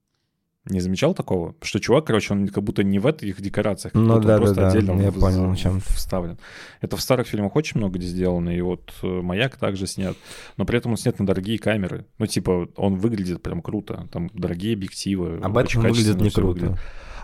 [0.66, 1.54] Не замечал такого?
[1.60, 4.54] Что чувак, короче, он как будто не в этих декорациях, как Ну будто да, просто
[4.56, 6.38] да, отдельно я в- понял, в- чем вставлен.
[6.80, 10.16] Это в старых фильмах очень много где сделано, и вот э, «Маяк» также снят,
[10.56, 12.06] но при этом он снят на дорогие камеры.
[12.18, 15.38] Ну, типа, он выглядит прям круто, там дорогие объективы.
[15.42, 16.60] А Бэтмен выглядит не круто.
[16.60, 16.78] выглядит.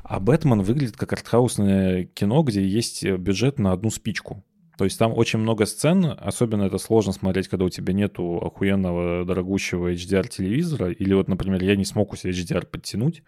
[0.05, 4.45] А Бэтмен выглядит как артхаусное кино, где есть э, бюджет на одну спичку.
[4.81, 9.27] То есть там очень много сцен, особенно это сложно смотреть, когда у тебя нету охуенного
[9.27, 13.23] дорогущего HDR-телевизора, или вот, например, я не смог у себя HDR подтянуть.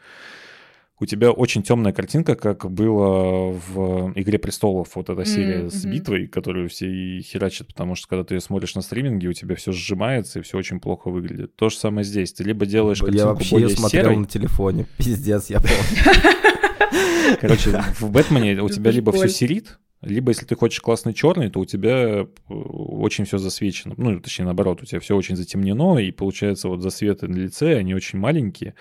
[0.98, 5.92] У тебя очень темная картинка, как было в «Игре престолов», вот эта серия с мгм.
[5.92, 9.54] битвой, которую все и херачат, потому что когда ты ее смотришь на стриминге, у тебя
[9.54, 11.54] все сжимается и все очень плохо выглядит.
[11.56, 12.32] То же самое здесь.
[12.32, 14.86] Ты либо делаешь Я картинку вообще ее более смотрел серой, на телефоне.
[14.96, 17.36] Пиздец, я помню.
[17.42, 21.60] Короче, в Бэтмене у тебя либо все серит, либо если ты хочешь классный черный, то
[21.60, 23.94] у тебя э, очень все засвечено.
[23.96, 27.94] Ну, точнее, наоборот, у тебя все очень затемнено, и получается вот засветы на лице, они
[27.94, 28.74] очень маленькие.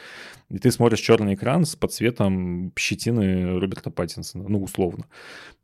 [0.51, 5.05] И ты смотришь черный экран с подсветом щетины Роберта Паттинсона, ну, условно.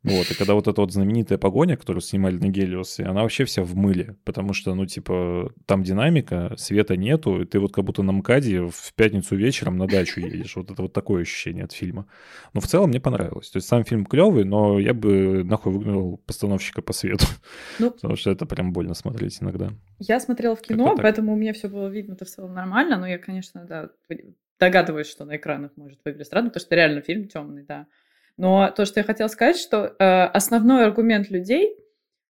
[0.02, 3.62] Вот, и когда вот эта вот знаменитая погоня, которую снимали на Гелиосе, она вообще вся
[3.62, 8.02] в мыле, потому что, ну, типа, там динамика, света нету, и ты вот как будто
[8.02, 10.56] на МКАДе в пятницу вечером на дачу едешь.
[10.56, 12.06] Вот это вот такое ощущение от фильма.
[12.54, 13.50] Но в целом мне понравилось.
[13.50, 17.26] То есть сам фильм клевый, но я бы нахуй выгнал постановщика по свету.
[17.78, 17.90] Ну.
[17.90, 19.70] Потому что это прям больно смотреть иногда.
[19.98, 23.18] Я смотрела в кино, поэтому у меня все было видно-то в целом нормально, но я,
[23.18, 23.90] конечно, да,
[24.58, 27.86] догадываюсь, что на экранах может выглядеть странно, потому что реально фильм темный, да.
[28.36, 31.76] Но то, что я хотела сказать, что э, основной аргумент людей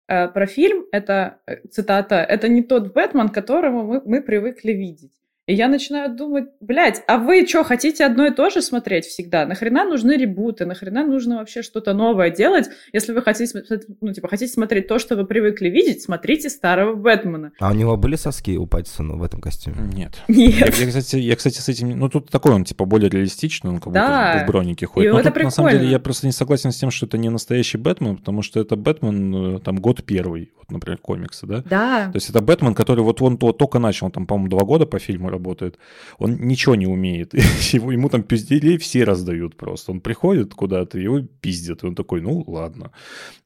[0.06, 5.12] э, про фильм это э, цитата, это не тот Бэтмен, которого мы, мы привыкли видеть.
[5.48, 9.46] И я начинаю думать, блядь, а вы что, хотите одно и то же смотреть всегда?
[9.46, 10.66] Нахрена нужны ребуты?
[10.66, 12.68] Нахрена нужно вообще что-то новое делать?
[12.92, 13.64] Если вы хотите,
[14.02, 17.52] ну, типа, хотите смотреть то, что вы привыкли видеть, смотрите старого Бэтмена.
[17.60, 19.76] А у него были соски у Паттисона в этом костюме?
[19.94, 20.20] Нет.
[20.28, 20.74] Я, Нет.
[20.78, 21.98] я, кстати, я, кстати, с этим...
[21.98, 24.32] Ну, тут такой он, типа, более реалистичный, он как Да.
[24.34, 25.08] будто в бронике ходит.
[25.08, 25.92] И Но это тут, на самом деле, прикольно.
[25.92, 29.56] я просто не согласен с тем, что это не настоящий Бэтмен, потому что это Бэтмен,
[29.56, 31.62] э, там, год первый, вот, например, комиксы, да?
[31.70, 32.04] Да.
[32.12, 34.98] То есть это Бэтмен, который вот он то- только начал, там, по-моему, два года по
[34.98, 35.78] фильму работает.
[36.18, 37.34] Он ничего не умеет.
[37.74, 39.92] Его, ему там пизделей все раздают просто.
[39.92, 41.82] Он приходит куда-то, его пиздят.
[41.82, 42.90] И он такой, ну, ладно.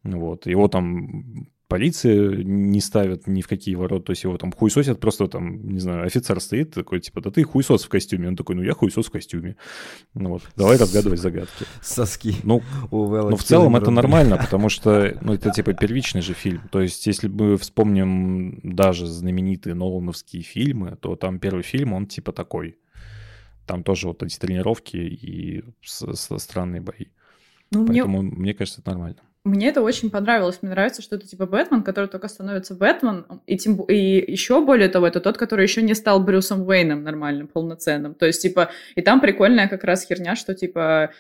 [0.05, 0.47] Вот.
[0.47, 5.27] Его там полиция не ставят ни в какие ворота, то есть его там хуесосят, просто
[5.27, 8.29] там, не знаю, офицер стоит такой, типа, да ты хуесос в костюме.
[8.29, 9.57] Он такой, ну я хуесос в костюме.
[10.13, 11.65] Ну вот, давай разгадывать загадки.
[11.81, 12.35] Соски.
[12.43, 16.61] Ну, Вэлла ну в целом это нормально, потому что, ну, это типа первичный же фильм.
[16.71, 22.33] То есть, если мы вспомним даже знаменитые Нолановские фильмы, то там первый фильм, он типа
[22.33, 22.77] такой.
[23.67, 27.07] Там тоже вот эти тренировки и странные бои.
[27.71, 29.23] Ну, мне, Поэтому, мне кажется, это нормально.
[29.45, 30.59] Мне это очень понравилось.
[30.63, 33.25] Мне нравится, что это типа Бэтмен, который только становится Бэтмен.
[33.47, 37.49] И, тем, и еще более того, это тот, который еще не стал Брюсом Уэйном нормальным,
[37.49, 38.15] полноценным.
[38.15, 41.11] То есть, типа, и там прикольная как раз херня, что типа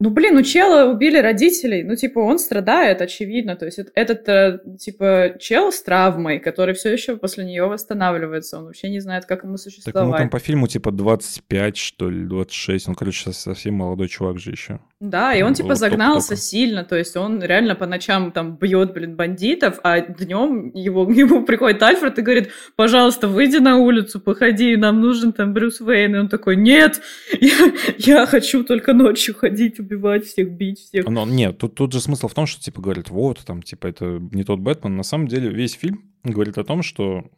[0.00, 4.28] ну, блин, у чела убили родителей, ну, типа, он страдает, очевидно, то есть эт- этот,
[4.28, 9.24] э, типа, чел с травмой, который все еще после нее восстанавливается, он вообще не знает,
[9.26, 10.18] как ему Так ему существовать.
[10.20, 12.86] там по фильму типа 25, что ли, 26.
[12.90, 14.78] Он, короче, со- совсем молодой чувак же еще.
[15.00, 16.42] Да, и он, типа, Вот загнался только-только.
[16.42, 21.44] сильно, то есть он реально по ночам там бьет, блин, бандитов, а днем его, ему
[21.44, 26.18] приходит Альфред и говорит, пожалуйста, выйди на улицу, походи, нам нужен там Брюс Уэйн, и
[26.18, 27.00] он такой, нет,
[27.40, 31.06] я, я хочу только ночью ходить, убивать всех, бить всех.
[31.06, 34.20] Но нет, тут, тут же смысл в том, что типа говорят, вот, там, типа, это
[34.32, 34.96] не тот Бэтмен.
[34.96, 37.30] На самом деле весь фильм говорит о том, что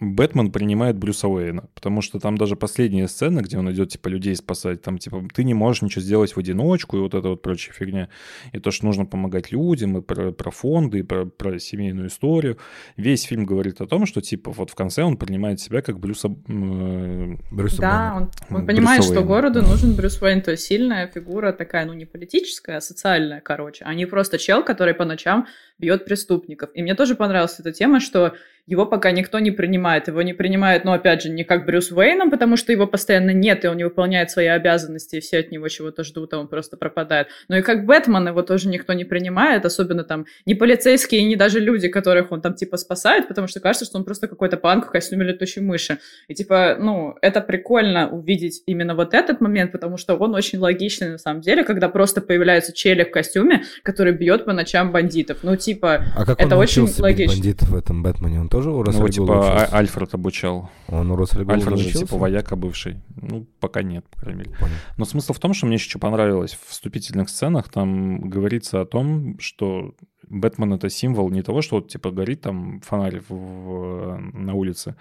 [0.00, 4.34] Бэтмен принимает Брюса Уэйна, потому что там даже последняя сцена, где он идет, типа, людей
[4.36, 7.74] спасать, там, типа, ты не можешь ничего сделать в одиночку, и вот эта вот прочая
[7.74, 8.08] фигня.
[8.52, 12.58] И то, что нужно помогать людям, и про, про фонды, и про, про семейную историю.
[12.96, 16.28] Весь фильм говорит о том, что, типа, вот в конце он принимает себя как Брюса...
[16.48, 19.26] э, Брюса Да, он, он понимает, Брюса что Уэйна.
[19.26, 23.84] городу нужен Брюс Уэйн, то есть сильная фигура такая, ну не политическая, а социальная, короче,
[23.84, 25.46] а не просто чел, который по ночам
[25.78, 26.70] бьет преступников.
[26.74, 28.34] И мне тоже понравилась эта тема, что
[28.66, 30.08] его пока никто не принимает.
[30.08, 33.64] Его не принимает, ну, опять же, не как Брюс Уэйном, потому что его постоянно нет,
[33.64, 36.76] и он не выполняет свои обязанности, и все от него чего-то ждут, а он просто
[36.76, 37.28] пропадает.
[37.48, 41.60] Но и как Бэтмен его тоже никто не принимает, особенно там не полицейские, не даже
[41.60, 44.90] люди, которых он там типа спасает, потому что кажется, что он просто какой-то панк в
[44.90, 45.98] костюме летучей мыши.
[46.28, 51.10] И типа, ну, это прикольно увидеть именно вот этот момент, потому что он очень логичный
[51.10, 55.40] на самом деле, когда просто появляется челик в костюме, который бьет по ночам бандитов.
[55.42, 57.34] Ну, типа, А как Это он очень логично.
[57.34, 58.40] бандитов в этом Бэтмене?
[58.40, 59.76] Он тоже у Ну, Рассела типа, А- учился?
[59.76, 60.70] Альфред обучал.
[60.88, 62.96] Он у Рассела Гула Альфред же, типа, вояка бывший.
[63.20, 64.50] Ну, пока нет, по крайней мере.
[64.58, 64.74] Понял.
[64.96, 68.86] Но смысл в том, что мне еще что понравилось в вступительных сценах, там говорится о
[68.86, 69.94] том, что
[70.28, 74.94] Бэтмен это символ не того, что вот типа горит там фонарь в- в- на улице,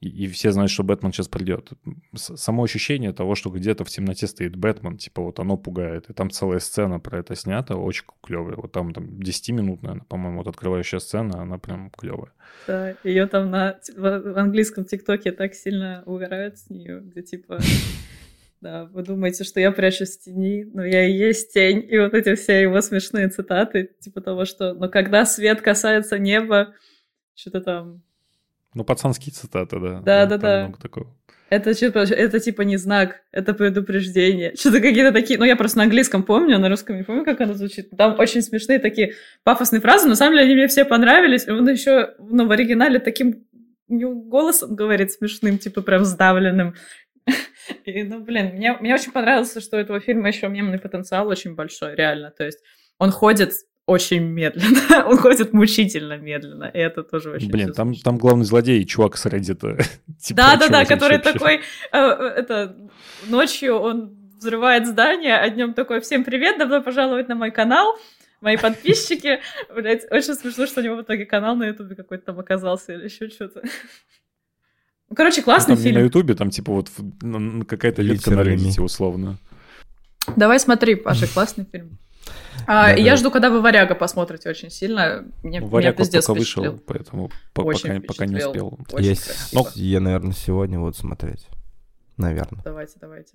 [0.00, 1.72] и, и все знают, что Бэтмен сейчас придет.
[2.14, 6.10] С- Само ощущение того, что где-то в темноте стоит Бэтмен, типа вот оно пугает.
[6.10, 8.56] И там целая сцена про это снята, очень клевая.
[8.56, 12.32] Вот там, там 10-минутная, по-моему, вот открывающая сцена, она прям клевая.
[12.66, 17.58] Да, ее там на в английском ТикТоке так сильно угорают с нее, где типа
[18.60, 21.86] да, вы думаете, что я прячусь в тени, но я и есть тень.
[21.88, 26.74] И вот эти все его смешные цитаты, типа того, что «но когда свет касается неба»,
[27.34, 28.02] что-то там...
[28.72, 30.00] Ну, пацанские цитаты, да.
[30.00, 30.62] Да, Там да, да.
[30.64, 31.14] много такого.
[31.50, 34.54] Это, типа, это типа не знак, это предупреждение.
[34.56, 35.38] Что-то какие-то такие...
[35.38, 37.90] Ну, я просто на английском помню, на русском не помню, как оно звучит.
[37.96, 39.12] Там очень смешные такие
[39.44, 40.08] пафосные фразы.
[40.08, 41.46] На самом деле они мне все понравились.
[41.46, 43.44] И он еще ну, в оригинале таким
[43.88, 46.74] ну, голосом говорит смешным, типа прям сдавленным.
[47.84, 51.54] И, ну, блин, мне, мне очень понравилось, что у этого фильма еще мемный потенциал очень
[51.54, 52.30] большой, реально.
[52.30, 52.60] То есть
[52.98, 53.52] он ходит
[53.86, 58.02] очень медленно, он ходит мучительно медленно, и это тоже очень Блин, там, смешно.
[58.04, 59.60] там главный злодей, чувак с Reddit.
[60.20, 61.32] Типа, Да, да, да, который вообще?
[61.32, 61.60] такой, э,
[61.92, 61.98] э,
[62.36, 62.76] это,
[63.26, 67.98] ночью он взрывает здание, а днем такой, всем привет, добро пожаловать на мой канал,
[68.40, 69.40] мои подписчики.
[69.74, 73.04] Блять, очень смешно, что у него в итоге канал на ютубе какой-то там оказался или
[73.04, 73.62] еще что-то.
[75.14, 76.04] Ну, короче, Ну, классный там не на фильм.
[76.06, 76.90] Ютубе, там типа вот
[77.22, 78.40] ну, ну, какая-то ветка на.
[78.40, 79.38] Reddit условно.
[80.34, 81.98] Давай смотри, Паша, классный фильм.
[82.66, 83.16] А, Да, я да.
[83.18, 85.24] жду, когда вы «Варяга» посмотрите очень сильно.
[85.44, 88.76] Мне, Ну, меня Варяг вот пиздец только вышел, поэтому по- Очень пока, пока не успел.
[88.90, 89.70] Очень Есть, красиво.
[89.74, 91.46] я, наверное, сегодня буду смотреть.
[92.16, 92.62] Наверное.
[92.64, 93.34] Давайте, давайте.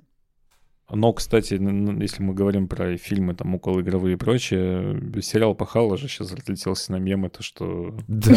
[0.91, 1.53] Но, кстати,
[2.01, 6.97] если мы говорим про фильмы, там, околоигровые и прочее, сериал Пахала же сейчас разлетелся на
[6.97, 8.31] мемы, то, что, Да,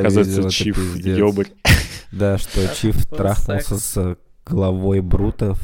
[0.00, 1.48] оказывается, Чиф ёбарь.
[2.12, 5.60] Да, что Чиф трахнулся с главой Брутов.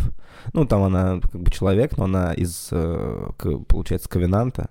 [0.53, 3.29] Ну, там она как бы человек, но она из, э,
[3.68, 4.70] получается, Ковенанта.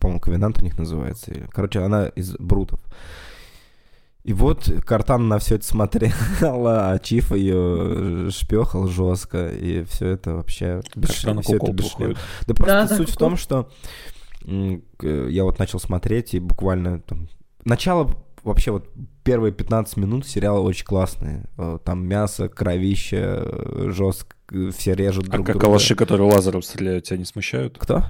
[0.00, 1.32] По-моему, Ковенант у них называется.
[1.52, 2.80] Короче, она из Брутов.
[4.28, 10.34] И вот Картан на все это смотрела, а Чиф ее шпехал жестко, и все это
[10.34, 10.82] вообще...
[10.94, 12.14] Это шлема.
[12.46, 13.70] Да просто Да, да, суть в том, что
[14.98, 17.28] к- я вот начал смотреть, и буквально там...
[17.64, 18.14] Начало
[18.44, 18.90] вообще вот
[19.24, 21.44] первые 15 минут сериала очень классные.
[21.56, 23.44] Э, Там мясо, кровище,
[23.92, 24.36] жестко,
[24.76, 25.66] все режут А друг как друга.
[25.66, 27.76] калаши, которые лазером стреляют, тебя не смущают?
[27.78, 28.04] Кто?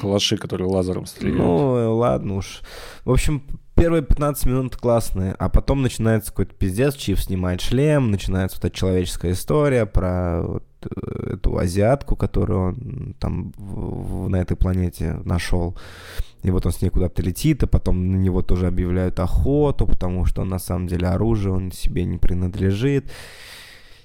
[0.00, 1.38] Калаши, которые лазером стреляют.
[1.42, 2.60] Ну, э, ладно уж.
[3.04, 3.42] В общем,
[3.74, 8.76] первые 15 минут классные, а потом начинается какой-то пиздец, Чиф снимает шлем, начинается вот эта
[8.76, 15.14] человеческая история про вот, э, эту азиатку, которую он там в- в- на этой планете
[15.24, 15.76] нашел.
[16.42, 20.24] И вот он с ней куда-то летит, а потом на него тоже объявляют охоту, потому
[20.26, 23.10] что он на самом деле оружие, он себе не принадлежит.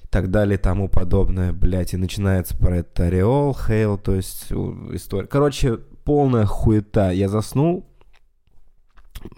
[0.10, 5.28] Так далее и тому подобное, блядь, и начинается про это ореол, Хейл, то есть история.
[5.28, 7.12] Короче, полная хуета.
[7.12, 7.86] Я заснул,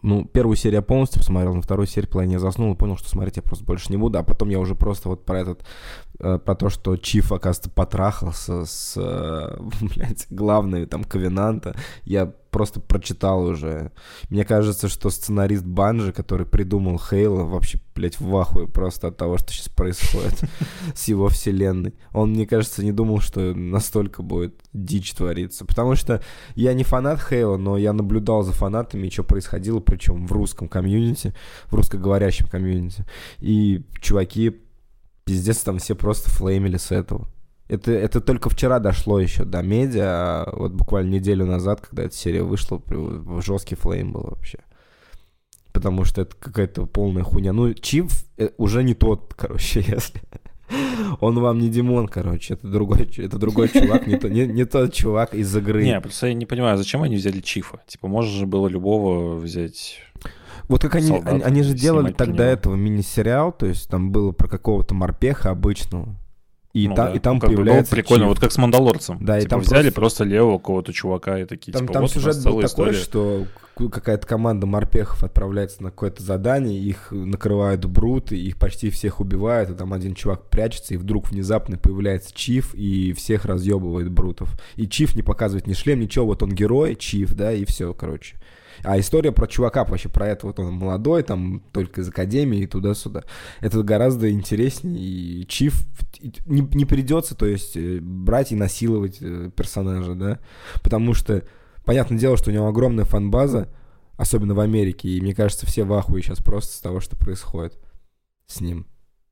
[0.02, 3.10] ну, первую серию я полностью посмотрел, на вторую серию половине я заснул и понял, что
[3.10, 5.64] смотреть я просто больше не буду, а потом я уже просто вот про этот,
[6.20, 9.58] э, про то, что Чиф, оказывается, потрахался с, э,
[9.96, 13.92] блядь, главной там Ковенанта, я просто прочитал уже.
[14.30, 19.38] Мне кажется, что сценарист Банжи, который придумал Хейла, вообще, блядь, в ахуе просто от того,
[19.38, 20.42] что сейчас происходит
[20.94, 21.96] с его вселенной.
[22.14, 25.66] Он, мне кажется, не думал, что настолько будет дичь твориться.
[25.66, 26.22] Потому что
[26.56, 31.34] я не фанат Хейла, но я наблюдал за фанатами, что происходило, причем в русском комьюнити,
[31.68, 33.06] в русскоговорящем комьюнити.
[33.40, 34.62] И чуваки,
[35.24, 37.28] пиздец, там все просто флеймили с этого.
[37.72, 42.14] Это, это только вчера дошло еще до медиа, а вот буквально неделю назад, когда эта
[42.14, 42.82] серия вышла,
[43.40, 44.60] жесткий флейм был вообще.
[45.72, 47.54] Потому что это какая-то полная хуйня.
[47.54, 50.22] Ну, Чиф э, уже не тот, короче, если...
[51.22, 54.94] Он вам не Димон, короче, это другой, это другой чувак, не, то- не, не тот
[54.94, 55.86] чувак из игры.
[55.86, 57.80] Не, просто я не понимаю, зачем они взяли Чифа?
[57.88, 59.98] Типа, можно же было любого взять.
[60.68, 64.34] Вот как они, солдат они, они же делали тогда этого мини-сериал, то есть там было
[64.34, 66.18] про какого-то морпеха обычного.
[66.74, 68.30] И, Ну та- да, и там ну, ну, появляется прикольно, Чиф.
[68.30, 69.18] вот как с Мандалорцем.
[69.20, 72.02] Да, и Типа, там взяли просто- просто левого какого-то чувака и такие, Там, типа, там
[72.04, 72.94] вот сюжет был такой, история.
[72.94, 79.70] что какая-то команда морпехов отправляется на какое-то задание, их накрывают бруты, их почти всех убивают,
[79.72, 84.56] и там один чувак прячется, и вдруг внезапно появляется Чиф и всех разъебывает брутов.
[84.76, 88.36] И Чиф не показывает ни шлем, ничего, вот он герой, Чиф, да, и все, короче.
[88.84, 92.68] А история про чувака вообще, про это вот он молодой, там только из академии и
[92.68, 93.24] туда-сюда.
[93.60, 95.86] Это гораздо интереснее, и Чиф
[96.46, 100.40] не, не придется, то есть, э, брать и насиловать э, персонажа, да,
[100.82, 101.44] потому что
[101.86, 103.68] Понятное дело, что у него огромная фан-база,
[104.16, 107.78] особенно в Америке, и мне кажется, все в ахуе сейчас просто с того, что происходит
[108.46, 108.86] с ним.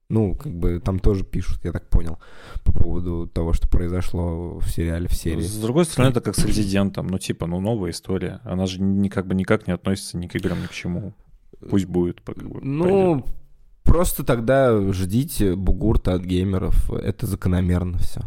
[0.09, 2.17] Ну, как бы там тоже пишут, я так понял,
[2.63, 5.41] по поводу того, что произошло в сериале, в серии.
[5.43, 7.05] С другой стороны, это как с Резидентом.
[7.07, 8.39] Ну, типа, ну, новая история.
[8.43, 11.13] Она же как бы никак не относится ни к играм, ни к чему.
[11.69, 12.21] Пусть будет.
[12.21, 13.35] как бы, Ну, пойдет.
[13.83, 18.21] просто тогда ждите бугурта от геймеров, это закономерно все.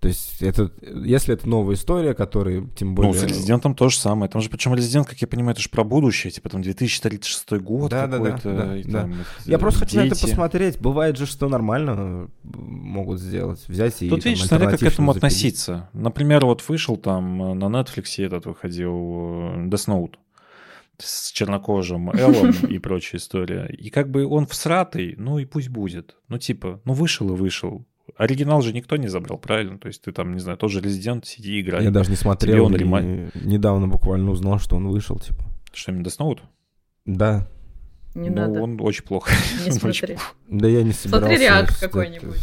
[0.00, 3.12] То есть, это, если это новая история, которая, тем более...
[3.12, 4.30] Ну, с Резидентом то же самое.
[4.30, 6.30] Там же, причем Резидент, как я понимаю, это же про будущее.
[6.30, 8.56] Типа, там 2036 год Да, да, да, какой-то.
[8.56, 9.02] да, и да.
[9.02, 10.26] там Я эти просто хочу на это дети.
[10.26, 10.80] посмотреть.
[10.80, 13.62] Бывает же, что нормально э, могут сделать.
[13.68, 15.24] Взять и Тут там, видишь, смотря как к этому запилить.
[15.24, 15.90] относиться.
[15.92, 20.14] Например, вот вышел там э, на Netflix этот выходил э, Death Note
[20.98, 23.66] с чернокожим Эллом и прочая история.
[23.66, 26.16] И как бы он всратый, ну и пусть будет.
[26.28, 27.84] Ну типа, ну вышел и вышел.
[28.16, 29.78] Оригинал же никто не забрал, правильно?
[29.78, 31.84] То есть ты там, не знаю, тот же Резидент, сиди, играй.
[31.84, 32.66] Я даже не смотрел.
[32.66, 35.44] он и ремай- Недавно буквально узнал, что он вышел, типа.
[35.72, 36.40] Что именно Note?
[37.06, 37.48] Да.
[38.14, 39.32] Не ну, надо, он очень плохо.
[39.64, 40.16] не он смотри.
[40.48, 41.26] Да я не собирался.
[41.26, 42.38] Смотри реакт какой-нибудь.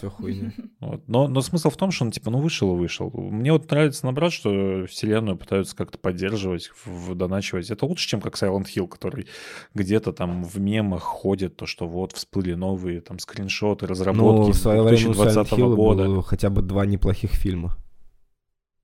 [0.00, 0.52] Все хуйня.
[0.80, 1.06] Вот.
[1.08, 3.10] Но, но смысл в том, что он типа, ну вышел и вышел.
[3.14, 6.70] Мне вот нравится, наоборот, что вселенную пытаются как-то поддерживать,
[7.14, 7.70] доначивать.
[7.70, 9.26] Это лучше, чем как Silent Hill, который
[9.74, 14.56] где-то там в мемах ходит, то, что вот всплыли новые там скриншоты, разработки Ну, в
[14.56, 16.04] свое время у Silent 2020 Hill года.
[16.04, 17.76] было хотя бы два неплохих фильма.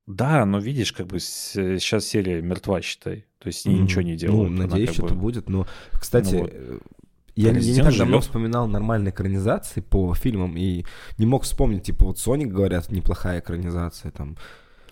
[0.06, 3.24] Да, но видишь, как бы сейчас серия мертва, считай.
[3.38, 3.84] То есть Мгм.
[3.84, 4.50] ничего не делают.
[4.52, 5.48] Ну, надеюсь, что-то бы- будет.
[5.48, 6.52] Но, кстати, Ну вот.
[7.36, 8.22] Я, не- я не так давно живет.
[8.24, 10.84] вспоминал нормальные экранизации по фильмам и
[11.18, 14.36] не мог вспомнить, типа, вот Соник, говорят, неплохая экранизация там.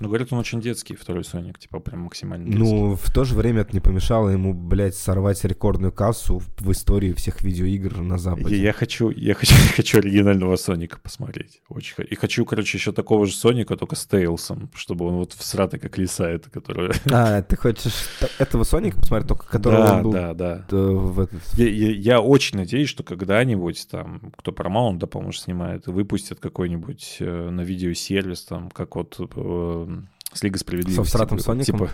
[0.01, 2.63] Ну, говорят, он очень детский, второй Соник, типа прям максимально детский.
[2.63, 6.73] Ну, в то же время это не помешало ему, блядь, сорвать рекордную кассу в, в
[6.73, 8.57] истории всех видеоигр на Я, Западе.
[8.57, 11.61] я хочу, я хочу, хочу оригинального Соника посмотреть.
[11.69, 15.79] Очень И хочу, короче, еще такого же Соника, только с Тейлсом, чтобы он вот всратый,
[15.79, 16.93] как лиса эта, которая...
[17.13, 17.95] А, ты хочешь
[18.39, 20.65] этого Соника посмотреть, только которого Да, он был да, да.
[20.71, 21.41] э, в этот...
[21.55, 27.17] Я, я- я очень надеюсь, что когда-нибудь там, кто Paramount, да, по-моему, снимает, выпустят какой-нибудь
[27.21, 29.84] э, на видеосервис, там, как вот э,
[30.33, 31.11] с Лигой Справедливости.
[31.11, 31.79] Со было, Соником?
[31.79, 31.91] Типа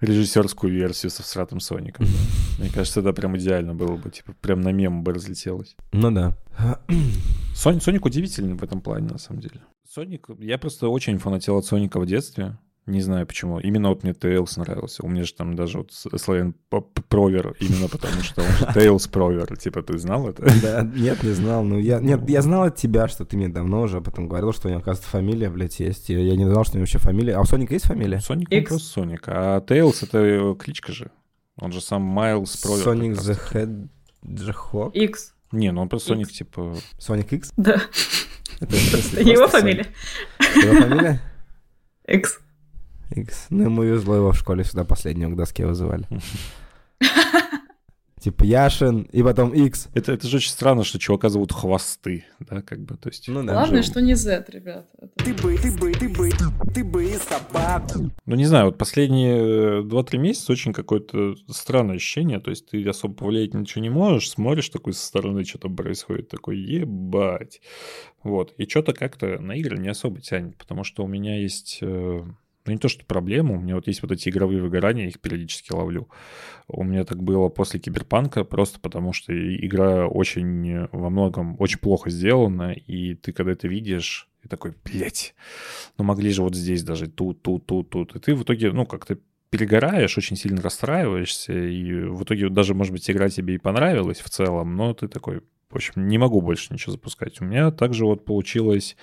[0.00, 2.06] режиссерскую версию со всратым Соником.
[2.58, 5.76] Мне кажется, это прям идеально было бы, типа, прям на мем бы разлетелось.
[5.92, 6.36] Ну да.
[7.54, 9.60] Соник, Соник удивительный в этом плане, на самом деле.
[9.88, 12.58] Соник, я просто очень фанател от Соника в детстве.
[12.86, 13.60] Не знаю почему.
[13.60, 15.04] Именно вот мне Tails нравился.
[15.04, 16.54] У меня же там даже вот Славян
[17.08, 19.56] Провер, именно потому что он же Tails Провер.
[19.56, 20.42] Типа, ты знал это?
[20.60, 21.64] Да, нет, не знал.
[21.64, 24.52] Ну, я, нет, я знал от тебя, что ты мне давно уже об этом говорил,
[24.52, 26.10] что у него, оказывается, фамилия, блядь, есть.
[26.10, 27.36] Я, я не знал, что у него вообще фамилия.
[27.36, 28.20] А у Соника есть фамилия?
[28.20, 29.22] Соник, он просто Соник.
[29.28, 31.10] А Tails— это кличка же.
[31.56, 32.84] Он же сам Майлз Провер.
[32.84, 33.80] Соник the
[34.22, 34.92] Hedgehog?
[34.92, 35.32] X.
[35.52, 36.76] Не, ну он просто Соник, типа...
[36.98, 37.50] Соник X?
[37.56, 37.80] Да.
[38.60, 38.76] Это,
[39.22, 39.86] Его фамилия.
[40.56, 41.22] Его фамилия?
[42.06, 42.40] X.
[43.14, 43.46] X.
[43.50, 46.06] Ну, ему везло, его в школе всегда последнего к доске вызывали.
[48.20, 49.88] Типа Яшин, и потом X.
[49.92, 53.28] Это, это же очень странно, что чувака зовут Хвосты, да, как бы, то есть...
[53.28, 53.52] Ну да.
[53.52, 54.88] Главное, же- что не Z, ребят.
[54.98, 56.30] Это- Ты бы, ты бы, ты бы,
[56.72, 58.10] ты бы и собаку.
[58.24, 62.82] Ну, не знаю, вот последние э, 2-3 месяца очень какое-то странное ощущение, то есть ты
[62.88, 67.60] особо повлиять ничего не можешь, смотришь такой со стороны, что там происходит, такой, ебать.
[68.22, 71.80] Вот, и что-то как-то на игры не особо тянет, потому что у меня есть...
[72.66, 75.72] Ну, не то, что проблема, у меня вот есть вот эти игровые выгорания, их периодически
[75.72, 76.08] ловлю.
[76.66, 81.78] У меня так было после Киберпанка, просто потому что игра очень э, во многом очень
[81.78, 85.34] плохо сделана, и ты когда это видишь, и такой, блядь,
[85.98, 88.16] ну могли же вот здесь даже тут, тут, тут, тут.
[88.16, 89.18] И ты в итоге, ну, как-то
[89.50, 94.28] перегораешь, очень сильно расстраиваешься, и в итоге даже, может быть, игра тебе и понравилась в
[94.30, 97.40] целом, но ты такой, в общем, не могу больше ничего запускать.
[97.40, 98.96] У меня также вот получилось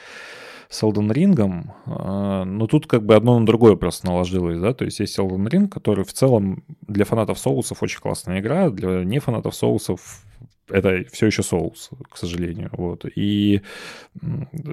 [0.72, 4.86] с Elden Ring, а, но тут как бы одно на другое просто наложилось, да, то
[4.86, 9.19] есть есть Elden Ring, который в целом для фанатов соусов очень классная игра, для не
[9.19, 10.24] фанатов соусов
[10.69, 13.61] это все еще соус, к сожалению, вот, и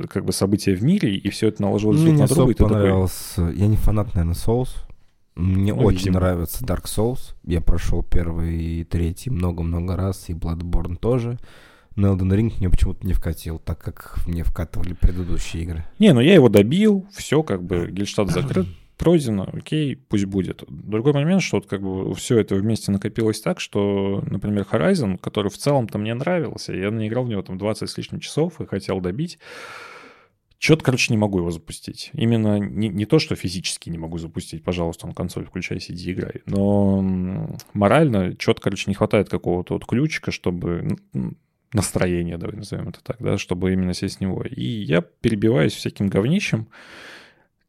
[0.08, 2.64] как бы события в мире, и все это наложилось Мне друг на друга, и ты
[2.64, 3.54] такой.
[3.56, 4.68] Я не фанат, наверное, Souls.
[5.34, 6.20] Мне Ну, очень видимо.
[6.20, 7.34] нравится Dark Souls.
[7.44, 11.38] Я прошел первый и третий много-много раз, и Bloodborne тоже.
[11.98, 15.84] Но Elden Ring мне почему-то не вкатил, так как мне вкатывали предыдущие игры.
[15.98, 20.62] Не, ну я его добил, все, как бы Гельштадт закрыт, пройдено, окей, пусть будет.
[20.68, 25.50] Другой момент, что вот как бы все это вместе накопилось так, что, например, Horizon, который
[25.50, 29.00] в целом-то мне нравился, я наиграл в него там 20 с лишним часов и хотел
[29.00, 29.40] добить,
[30.60, 32.10] Чё-то, короче, не могу его запустить.
[32.14, 36.42] Именно не, не то, что физически не могу запустить, пожалуйста, на консоль включай, сиди, играй.
[36.46, 40.98] Но морально чё-то, короче, не хватает какого-то вот ключика, чтобы...
[41.72, 44.42] настроение, давай назовем это так, да, чтобы именно сесть с него.
[44.42, 46.68] И я перебиваюсь всяким говнищем.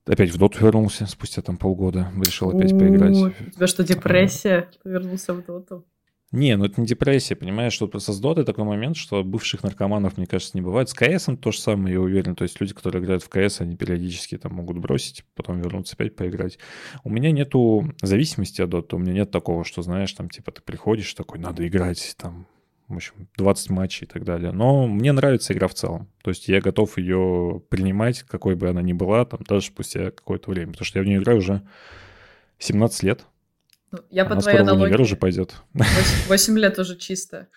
[0.05, 2.11] Опять в доту вернулся спустя там полгода.
[2.17, 3.15] Решил опять поиграть.
[3.15, 4.69] У тебя что, депрессия?
[4.83, 5.85] Вернулся в доту.
[6.31, 10.17] Не, ну это не депрессия, понимаешь, что просто с дотой такой момент, что бывших наркоманов,
[10.17, 10.87] мне кажется, не бывает.
[10.87, 12.35] С КСом то же самое, я уверен.
[12.35, 16.15] То есть люди, которые играют в КС, они периодически там могут бросить, потом вернуться опять
[16.15, 16.59] поиграть.
[17.03, 20.61] У меня нету зависимости от доты, у меня нет такого, что, знаешь, там, типа, ты
[20.61, 22.45] приходишь такой, надо играть, там,
[22.89, 24.51] в общем, 20 матчей и так далее.
[24.51, 26.09] Но мне нравится игра в целом.
[26.23, 30.49] То есть я готов ее принимать, какой бы она ни была, там, даже спустя какое-то
[30.49, 30.71] время.
[30.71, 31.61] Потому что я в нее играю уже
[32.57, 33.25] 17 лет.
[33.91, 35.03] Ну, я по Она твоей скоро в универ аналогии.
[35.03, 35.55] уже пойдет.
[36.27, 37.47] 8 лет уже чисто.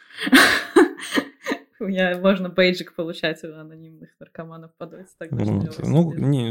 [1.83, 5.07] У меня можно бейджик получать у анонимных наркоманов по доте.
[5.19, 5.87] Так даже Ну, не это-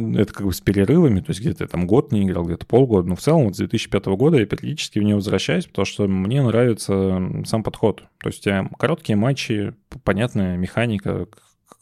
[0.01, 3.07] ну, это как бы с перерывами, то есть где-то там год не играл, где-то полгода,
[3.07, 6.41] но в целом вот с 2005 года я периодически в нее возвращаюсь, потому что мне
[6.43, 8.03] нравится сам подход.
[8.19, 8.45] То есть
[8.77, 9.73] короткие матчи,
[10.03, 11.27] понятная механика,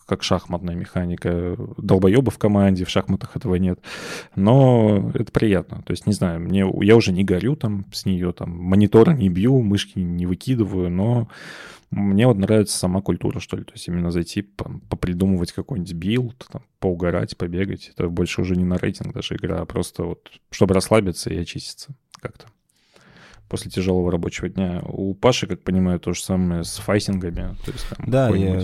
[0.05, 1.55] как шахматная механика.
[1.77, 3.79] Долбоеба в команде, в шахматах этого нет.
[4.35, 5.83] Но это приятно.
[5.85, 9.29] То есть, не знаю, мне, я уже не горю там с нее, там, монитора не
[9.29, 11.27] бью, мышки не выкидываю, но
[11.91, 13.63] мне вот нравится сама культура, что ли.
[13.63, 17.89] То есть именно зайти, по- попридумывать какой-нибудь build, там, поугарать, побегать.
[17.89, 21.95] Это больше уже не на рейтинг даже игра, а просто вот, чтобы расслабиться и очиститься
[22.21, 22.45] как-то
[23.47, 24.81] после тяжелого рабочего дня.
[24.83, 27.55] У Паши, как понимаю, то же самое с файтингами.
[27.65, 28.61] То есть, там, Да, я...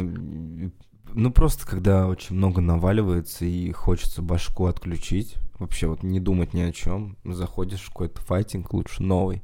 [1.17, 6.61] Ну, просто когда очень много наваливается и хочется башку отключить, вообще вот не думать ни
[6.61, 9.41] о чем, заходишь в какой-то файтинг, лучше новый.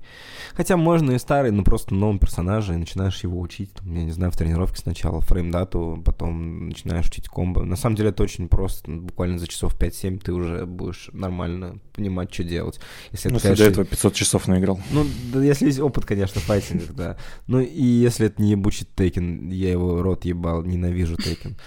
[0.53, 4.11] Хотя можно и старый, но просто новым персонажа, и начинаешь его учить, там, я не
[4.11, 7.63] знаю, в тренировке сначала, фреймдату, потом начинаешь учить комбо.
[7.63, 11.79] На самом деле это очень просто, ну, буквально за часов 5-7 ты уже будешь нормально
[11.93, 12.79] понимать, что делать.
[13.11, 14.79] Если Ну, это, если до конечно, этого 500 часов наиграл.
[14.91, 17.17] ну, да, если есть опыт, конечно, в файтингах, да.
[17.47, 21.57] Ну, и если это не ебучий Tekken, я его рот ебал, ненавижу Tekken.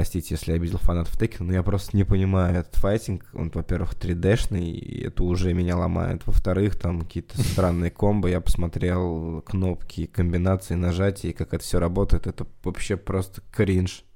[0.00, 3.22] Простите, если обидел фанатов Tekken, но я просто не понимаю этот файтинг.
[3.34, 6.22] Он, во-первых, 3D-шный, и это уже меня ломает.
[6.24, 8.26] Во-вторых, там какие-то странные комбо.
[8.30, 12.26] Я посмотрел кнопки, комбинации, нажатия, и как это все работает.
[12.26, 14.06] Это вообще просто кринж.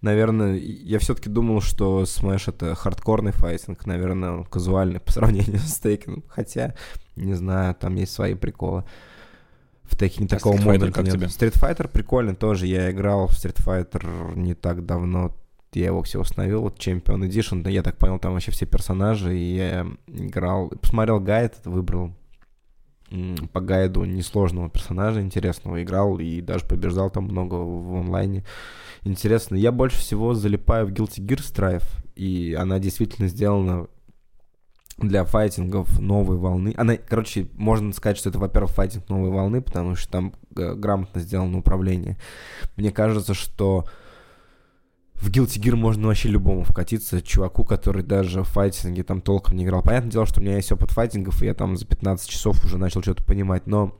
[0.00, 5.80] Наверное, я все-таки думал, что Smash это хардкорный файтинг, наверное, он казуальный по сравнению с
[5.80, 6.24] Tekken ом.
[6.28, 6.74] Хотя,
[7.14, 8.84] не знаю, там есть свои приколы.
[9.90, 11.14] В Тейкене А такого момента как нет.
[11.14, 11.26] тебе?
[11.26, 12.66] Street Fighter прикольный тоже.
[12.66, 15.34] Я играл в Street Fighter не так давно.
[15.74, 19.36] я его все установил, вот Champion Edition, да, я так понял, там вообще все персонажи,
[19.36, 22.12] и я играл, посмотрел гайд, выбрал
[23.52, 28.44] по гайду несложного персонажа интересного, играл и даже побеждал там много в онлайне.
[29.02, 31.84] Интересно, я больше всего залипаю в Guilty Gear Strive,
[32.14, 33.88] и она действительно сделана
[35.08, 36.74] для файтингов новой волны.
[36.76, 41.20] Она, короче, можно сказать, что это, во-первых, файтинг новой волны, потому что там э, грамотно
[41.20, 42.16] сделано управление.
[42.76, 43.86] Мне кажется, что
[45.14, 49.64] в Guilty Gear можно вообще любому вкатиться, чуваку, который даже в файтинге там толком не
[49.64, 49.82] играл.
[49.82, 52.78] Понятное дело, что у меня есть опыт файтингов, и я там за 15 часов уже
[52.78, 53.98] начал что-то понимать, но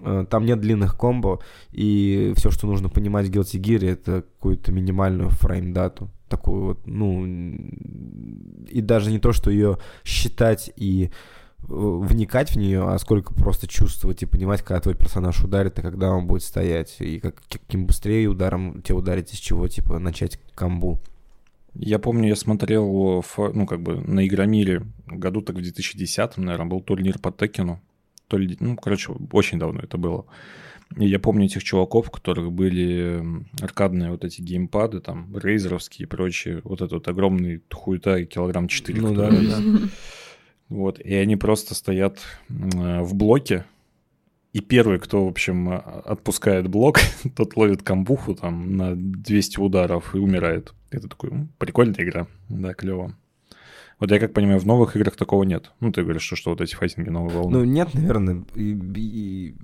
[0.00, 1.40] э, там нет длинных комбо,
[1.70, 6.10] и все, что нужно понимать в Guilty Gear, это какую-то минимальную фрейм-дату.
[6.28, 11.10] Такую вот, ну, и даже не то, что ее считать и
[11.58, 16.10] вникать в нее, а сколько просто чувствовать и понимать, когда твой персонаж ударит, и когда
[16.10, 21.00] он будет стоять, и как, каким быстрее ударом тебе ударить, из чего, типа, начать камбу.
[21.74, 26.80] Я помню, я смотрел, ну, как бы на Игромире году так в 2010, наверное, был
[26.80, 27.80] турнир по Текину.
[28.28, 30.24] То ли, ну, короче, очень давно это было.
[30.96, 33.22] И я помню этих чуваков, у которых были
[33.60, 39.00] аркадные вот эти геймпады, там, рейзеровские и прочие, вот этот вот огромный хуета килограмм 4.
[39.00, 39.60] Ну да, да.
[40.68, 43.64] Вот, и они просто стоят э, в блоке,
[44.52, 46.98] и первый, кто, в общем, отпускает блок,
[47.36, 50.72] тот ловит камбуху там на 200 ударов и умирает.
[50.90, 53.14] Это такой, прикольная игра, да, клево.
[53.98, 55.72] Вот я как понимаю, в новых играх такого нет.
[55.80, 57.58] Ну, ты говоришь, что, что вот эти файтинги новые волны.
[57.58, 59.56] Ну, нет, наверное, и, и,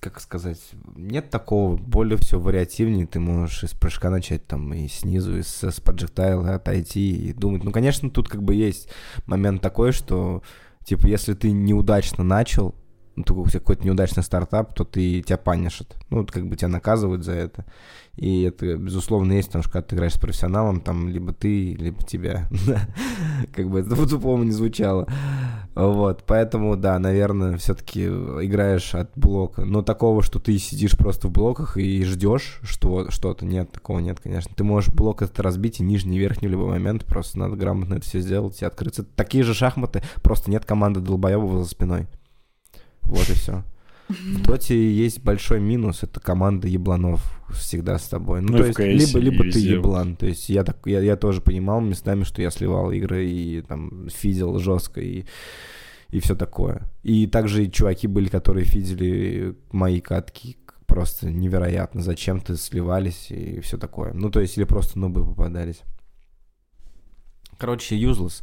[0.00, 0.60] как сказать,
[0.96, 5.62] нет такого, более все вариативнее, ты можешь из прыжка начать там и снизу, и с,
[5.62, 7.62] с проджектайла отойти и думать.
[7.62, 8.88] Ну, конечно, тут как бы есть
[9.26, 10.42] момент такой, что,
[10.84, 12.74] типа, если ты неудачно начал,
[13.14, 15.96] ну, какой-то неудачный стартап, то ты тебя панишат.
[16.10, 17.64] Ну, вот как бы тебя наказывают за это.
[18.18, 22.02] И это, безусловно, есть, потому что когда ты играешь с профессионалом, там либо ты, либо
[22.02, 22.48] тебя.
[23.54, 25.06] как бы это по-тупому не звучало.
[25.76, 29.64] Вот, поэтому, да, наверное, все-таки играешь от блока.
[29.64, 34.18] Но такого, что ты сидишь просто в блоках и ждешь что, что-то, нет, такого нет,
[34.18, 34.52] конечно.
[34.52, 37.94] Ты можешь блок это разбить и нижний, и верхний в любой момент, просто надо грамотно
[37.94, 39.04] это все сделать и открыться.
[39.04, 42.08] Такие же шахматы, просто нет команды долбоебов за спиной.
[43.02, 43.62] Вот и все.
[44.08, 48.40] В Доте есть большой минус, это команда ебланов всегда с тобой.
[48.40, 50.16] Ну, ну то есть, либо, либо ты еблан.
[50.16, 54.08] То есть я, так, я, я тоже понимал местами, что я сливал игры и там
[54.08, 55.26] фидел жестко и,
[56.08, 56.88] и все такое.
[57.02, 60.56] И также и чуваки были, которые фидели мои катки
[60.86, 62.00] просто невероятно.
[62.00, 64.14] Зачем-то сливались и все такое.
[64.14, 65.82] Ну, то есть, или просто нубы попадались.
[67.58, 68.42] Короче, useless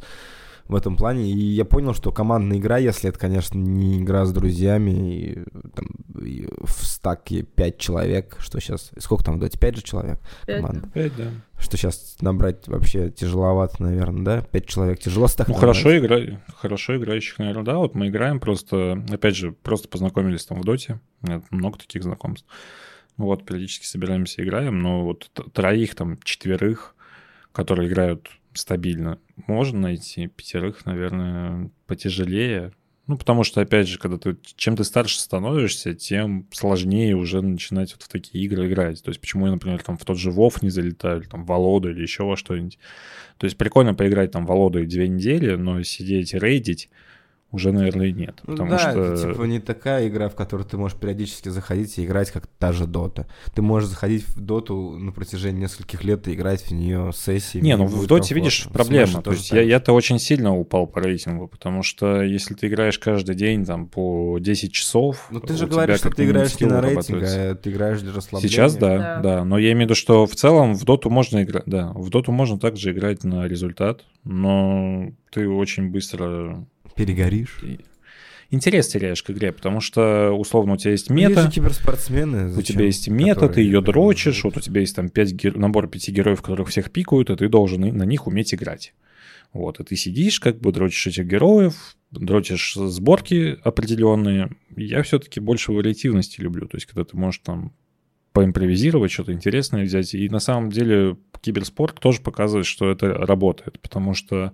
[0.68, 1.30] в этом плане.
[1.30, 5.44] И я понял, что командная игра, если это, конечно, не игра с друзьями, и,
[5.74, 5.86] там,
[6.20, 8.90] и в стаке 5 человек, что сейчас...
[8.98, 9.58] Сколько там в доте?
[9.58, 10.88] 5 же человек 5, команда?
[10.92, 11.30] 5, да.
[11.58, 14.42] Что сейчас набрать вообще тяжеловато, наверное, да?
[14.42, 16.40] 5 человек тяжело стак Ну, хорошо, игра...
[16.56, 17.78] хорошо играющих, наверное, да.
[17.78, 19.04] Вот мы играем просто...
[19.10, 21.00] Опять же, просто познакомились там в доте.
[21.50, 22.46] Много таких знакомств.
[23.16, 26.94] Вот, периодически собираемся, играем, но вот троих, там, четверых,
[27.52, 28.28] которые играют
[28.58, 29.18] стабильно.
[29.46, 32.72] Можно найти пятерых, наверное, потяжелее.
[33.06, 37.92] Ну, потому что, опять же, когда ты чем ты старше становишься, тем сложнее уже начинать
[37.92, 39.02] вот в такие игры играть.
[39.02, 41.90] То есть, почему я, например, там в тот же Вов не залетаю, или там Володу,
[41.90, 42.78] или еще во что-нибудь.
[43.38, 46.90] То есть, прикольно поиграть там Володу две недели, но сидеть и рейдить
[47.52, 48.40] уже, наверное, нет.
[48.44, 49.00] Ну, потому да, что...
[49.00, 52.72] это типа не такая игра, в которую ты можешь периодически заходить и играть, как та
[52.72, 53.26] же Дота.
[53.54, 57.58] Ты можешь заходить в Доту на протяжении нескольких лет и играть в нее сессии.
[57.58, 59.22] Не, ну в Доте, видишь, проблема.
[59.22, 63.36] То есть я, я-то очень сильно упал по рейтингу, потому что если ты играешь каждый
[63.36, 65.28] день там по 10 часов...
[65.30, 68.52] Ну ты же говоришь, что ты играешь не на рейтинг, а ты играешь для расслабления.
[68.52, 69.44] Сейчас да, да, да.
[69.44, 72.32] Но я имею в виду, что в целом в Доту можно играть, да, в Доту
[72.32, 76.66] можно также играть на результат, но ты очень быстро
[76.96, 77.60] перегоришь
[78.50, 81.42] интерес теряешь к игре, потому что, условно, у тебя есть мета.
[81.42, 82.48] Есть киберспортсмены.
[82.48, 82.58] Зачем?
[82.58, 85.56] У тебя есть мета, ты ее дрочишь, вот у тебя есть там 5 гер...
[85.56, 88.94] набор пяти героев, которых всех пикают, и ты должен на них уметь играть.
[89.52, 94.50] Вот, и ты сидишь, как бы дрочишь этих героев, дрочишь сборки определенные.
[94.76, 97.72] Я все-таки больше вариативности люблю, то есть когда ты можешь там
[98.32, 100.12] поимпровизировать, что-то интересное взять.
[100.14, 104.52] И на самом деле киберспорт тоже показывает, что это работает, потому что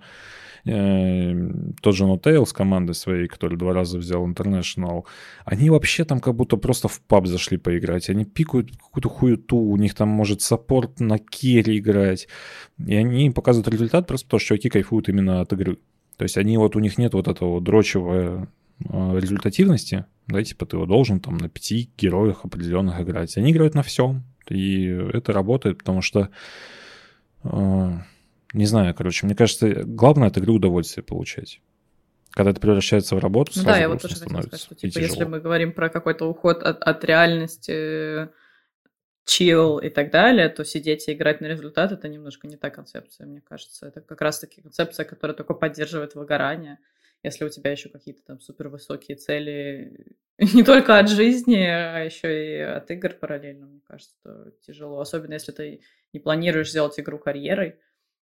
[0.64, 5.04] тот же Notale с командой своей, который два раза взял International,
[5.44, 8.08] они вообще там как будто просто в паб зашли поиграть.
[8.08, 12.28] Они пикают какую-то хуету, у них там может саппорт на керри играть.
[12.78, 15.78] И они показывают результат просто потому, что чуваки кайфуют именно от игры.
[16.16, 18.48] То есть они вот, у них нет вот этого дрочевого
[18.78, 23.36] э, результативности, да, типа ты его должен там на пяти героях определенных играть.
[23.36, 26.28] Они играют на всем, и это работает, потому что
[27.42, 27.92] э,
[28.52, 31.60] Не знаю, короче, мне кажется, главное от игры удовольствие получать.
[32.30, 34.98] Когда это превращается в работу, Ну сразу да, я вот тоже хотела сказать, что типа,
[34.98, 38.28] если мы говорим про какой-то уход от, от реальности,
[39.24, 43.26] чил и так далее, то сидеть и играть на результат это немножко не та концепция,
[43.26, 43.86] мне кажется.
[43.86, 46.78] Это как раз-таки концепция, которая только поддерживает выгорание.
[47.22, 52.56] Если у тебя еще какие-то там супер высокие цели не только от жизни, а еще
[52.56, 55.00] и от игр параллельно, мне кажется, тяжело.
[55.00, 55.82] Особенно если ты
[56.12, 57.76] не планируешь сделать игру карьерой,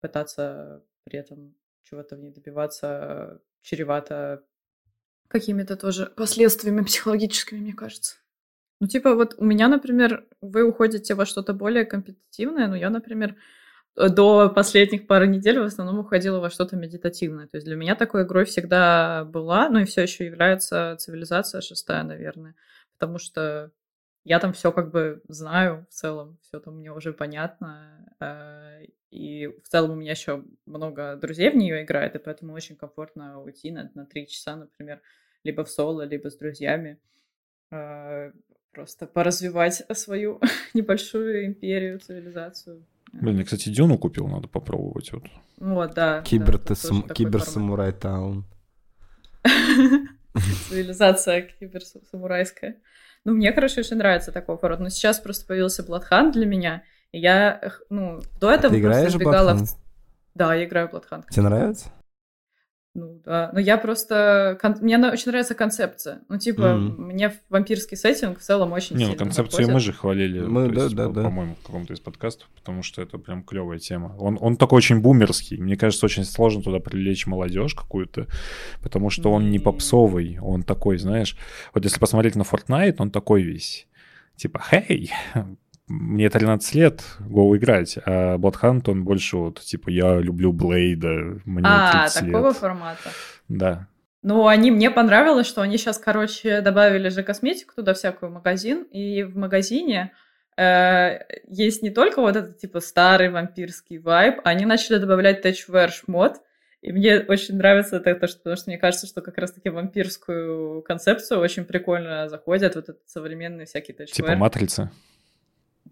[0.05, 4.43] пытаться при этом чего-то в ней добиваться чревато
[5.27, 8.17] какими-то тоже последствиями психологическими, мне кажется.
[8.79, 13.35] Ну, типа, вот у меня, например, вы уходите во что-то более компетитивное, но я, например,
[13.95, 17.47] э, до последних пары недель в основном уходила во что-то медитативное.
[17.47, 22.03] То есть для меня такой игрой всегда была, ну и все еще является цивилизация шестая,
[22.03, 22.55] наверное.
[22.93, 23.71] Потому что
[24.25, 28.05] я там все как бы знаю в целом, все там мне уже понятно.
[28.19, 32.75] э, И в целом у меня еще много друзей в нее играет, и поэтому очень
[32.75, 35.01] комфортно уйти на, на три часа, например,
[35.43, 36.99] либо в соло, либо с друзьями.
[37.71, 38.31] э,
[38.71, 40.41] Просто поразвивать свою
[40.73, 42.85] небольшую империю, цивилизацию.
[43.13, 45.13] Блин, я, кстати, Дюну купил, надо попробовать.
[45.13, 45.23] Вот.
[45.57, 46.17] Вот, да.
[46.17, 47.13] да, Кибер формат.
[47.13, 48.43] Киберсамурай Town.
[50.67, 52.75] Цивилизация киберсамурайская.
[53.25, 54.79] Ну, мне, короче, очень нравится такой формат.
[54.79, 56.83] Но сейчас просто появился Bloodhunt для меня.
[57.11, 57.59] И я,
[57.89, 59.53] ну, до этого Ты просто играешь в избегала...
[59.53, 59.69] Bloodhunt?
[60.35, 61.23] Да, я играю в Bloodhunt.
[61.29, 61.89] Тебе нравится?
[62.97, 63.49] Ну, да.
[63.51, 64.57] Но я просто...
[64.61, 66.21] кон- Мне очень нравится концепция.
[66.29, 67.07] Ну, типа, Мгм.
[67.07, 69.73] мне вампирский сеттинг в целом очень Не, ну концепцию заходит.
[69.73, 71.23] мы же хвалили, Мы- да, есть, да, по- да.
[71.23, 74.15] по-моему, в каком-то из подкастов, потому что это прям клевая тема.
[74.17, 75.57] Он, он такой очень бумерский.
[75.57, 78.27] Мне кажется, очень сложно туда привлечь молодежь какую-то,
[78.81, 79.59] потому что он не Не.
[79.59, 81.37] попсовый, он такой, знаешь,
[81.73, 83.87] вот если посмотреть на Fortnite, он такой весь,
[84.37, 85.11] типа, хей,
[85.87, 91.63] мне 13 лет, го играть, а Bloodhunt, он больше вот, типа, я люблю Блейда, мне
[91.67, 92.57] А, 30 такого лет.
[92.57, 93.09] формата.
[93.47, 93.87] Да.
[94.23, 99.21] Ну, они, мне понравилось, что они сейчас, короче, добавили же косметику туда всякую магазин, и
[99.21, 100.13] в магазине
[100.57, 106.41] э, есть не только вот этот, типа, старый вампирский вайб, они начали добавлять Touchwear шмот,
[106.81, 110.81] и мне очень нравится это, то, что, потому что мне кажется, что как раз-таки вампирскую
[110.81, 114.11] концепцию очень прикольно заходят вот этот современный всякий Touchwear.
[114.11, 114.91] Типа матрица.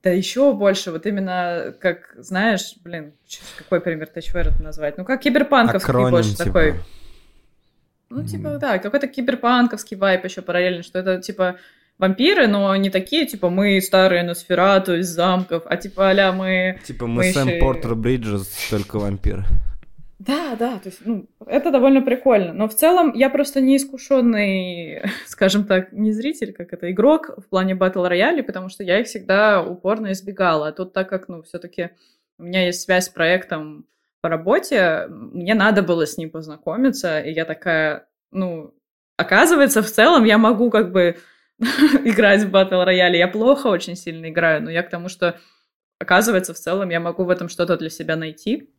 [0.04, 3.14] Да еще больше, вот именно, как, знаешь, блин,
[3.58, 4.97] какой пример Touchwear это назвать?
[4.97, 6.43] Ну, как киберпанковский Акроним, больше типа.
[6.43, 6.74] такой.
[8.10, 8.60] Ну, типа, Мгм.
[8.60, 11.56] да, какой-то киберпанковский вайп еще параллельно, что это, типа,
[11.97, 16.80] вампиры, но не такие, типа, мы старые Носферату из замков, а типа, а мы...
[16.84, 19.45] Типа мы Мы Сэм ещё и- Портер Бриджес, только вампир.
[20.26, 22.53] Да, да, то есть, ну, это довольно прикольно.
[22.53, 27.49] Но в целом я просто не искушенный, скажем так, не зритель, как это, игрок в
[27.49, 30.67] плане батл рояли, потому что я их всегда упорно избегала.
[30.67, 31.89] А тут так как, ну, все-таки
[32.39, 33.86] у меня есть связь с проектом
[34.21, 38.74] по работе, мне надо было с ним познакомиться, и я такая, ну,
[39.17, 41.17] оказывается, в целом я могу как бы
[41.59, 43.19] играть в батл рояле.
[43.19, 45.38] Я плохо очень сильно играю, но я к тому, что
[45.99, 48.69] оказывается, в целом я могу в этом что-то для себя найти.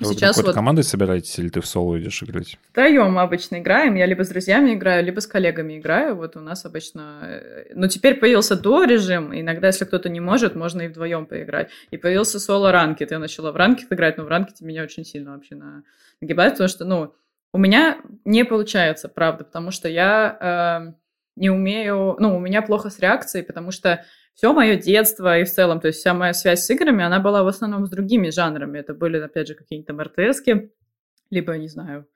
[0.00, 2.58] А Вы Сейчас какой-то вот командой собираетесь или ты в соло идешь играть?
[2.70, 3.96] Втроем обычно играем.
[3.96, 6.16] Я либо с друзьями играю, либо с коллегами играю.
[6.16, 7.18] Вот у нас обычно...
[7.22, 9.38] э, Но теперь появился до режим.
[9.38, 11.70] Иногда, если кто-то не может, можно и вдвоем поиграть.
[11.90, 13.10] И появился соло ранкет.
[13.10, 15.82] Я начала в ранкет играть, но в ранкете меня очень сильно вообще на...
[16.22, 17.14] нагибает, потому что, ну,
[17.52, 20.92] у меня не получается, правда, потому что я э,
[21.36, 22.16] не умею...
[22.18, 24.04] Ну, у меня плохо с реакцией, потому что
[24.34, 27.42] все мое детство и в целом, то есть вся моя связь с играми, она была
[27.42, 28.78] в основном с другими жанрами.
[28.78, 30.72] Это были, опять же, какие-нибудь там РТСки,
[31.30, 32.06] либо, не знаю,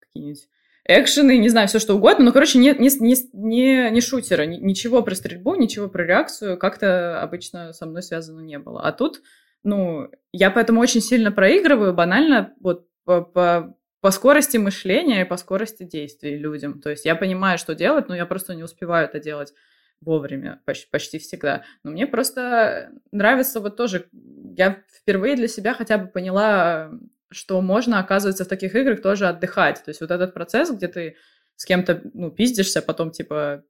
[0.00, 0.48] какие-нибудь
[0.84, 2.26] экшены, не знаю, все что угодно.
[2.26, 6.58] Ну, короче, не, не, не, не, не шутеры, ни- ничего про стрельбу, ничего про реакцию
[6.58, 8.82] как-то обычно со мной связано не было.
[8.82, 9.22] А тут,
[9.62, 15.36] ну, я поэтому очень сильно проигрываю банально вот по, по, по скорости мышления и по
[15.36, 16.80] скорости действий людям.
[16.80, 19.54] То есть я понимаю, что делать, но я просто не успеваю это делать
[20.00, 21.62] вовремя, почти, почти всегда.
[21.84, 24.08] Но мне просто нравится вот тоже,
[24.56, 26.90] я впервые для себя хотя бы поняла,
[27.30, 29.80] что можно, оказывается, в таких играх тоже отдыхать.
[29.84, 31.16] То есть вот этот процесс, где ты
[31.54, 33.62] с кем-то, ну, пиздишься, потом, типа,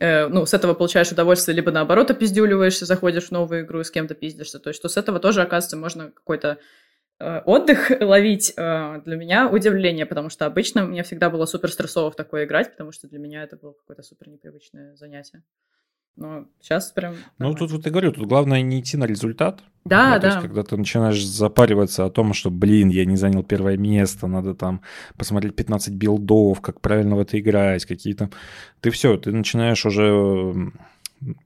[0.00, 3.90] э, ну, с этого получаешь удовольствие, либо наоборот опиздюливаешься, заходишь в новую игру и с
[3.90, 4.60] кем-то пиздишься.
[4.60, 6.58] То есть что с этого тоже, оказывается, можно какой-то
[7.18, 8.52] отдых ловить.
[8.56, 12.72] Э, для меня удивление, потому что обычно мне всегда было супер стрессово в такое играть,
[12.72, 15.42] потому что для меня это было какое-то супер непривычное занятие.
[16.16, 17.14] Но сейчас прям...
[17.38, 19.62] Ну, тут вот я говорю, тут главное не идти на результат.
[19.84, 20.42] Да, Ну, то есть, да.
[20.42, 24.82] когда ты начинаешь запариваться о том, что, блин, я не занял первое место, надо там
[25.16, 28.30] посмотреть 15 билдов, как правильно в это играть, какие-то...
[28.80, 30.72] Ты все, ты начинаешь уже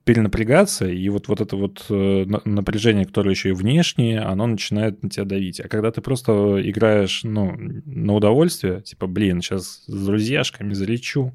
[0.03, 5.09] перенапрягаться, и вот, вот это вот э, напряжение, которое еще и внешнее, оно начинает на
[5.09, 5.59] тебя давить.
[5.59, 11.33] А когда ты просто играешь, ну, на удовольствие, типа, блин, сейчас с друзьяшками залечу,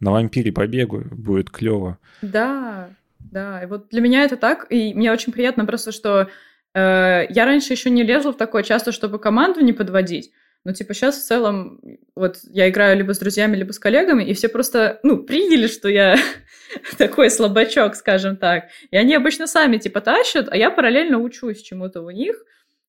[0.00, 1.98] на вампире побегу, будет клево.
[2.22, 6.28] Да, да, и вот для меня это так, и мне очень приятно просто, что
[6.74, 10.30] э, я раньше еще не лезла в такое часто, чтобы команду не подводить,
[10.64, 11.80] но типа сейчас в целом
[12.14, 15.88] вот я играю либо с друзьями, либо с коллегами, и все просто, ну, приняли, что
[15.88, 16.16] я
[16.98, 18.64] такой слабачок, скажем так.
[18.90, 22.36] И они обычно сами типа тащат, а я параллельно учусь чему-то у них,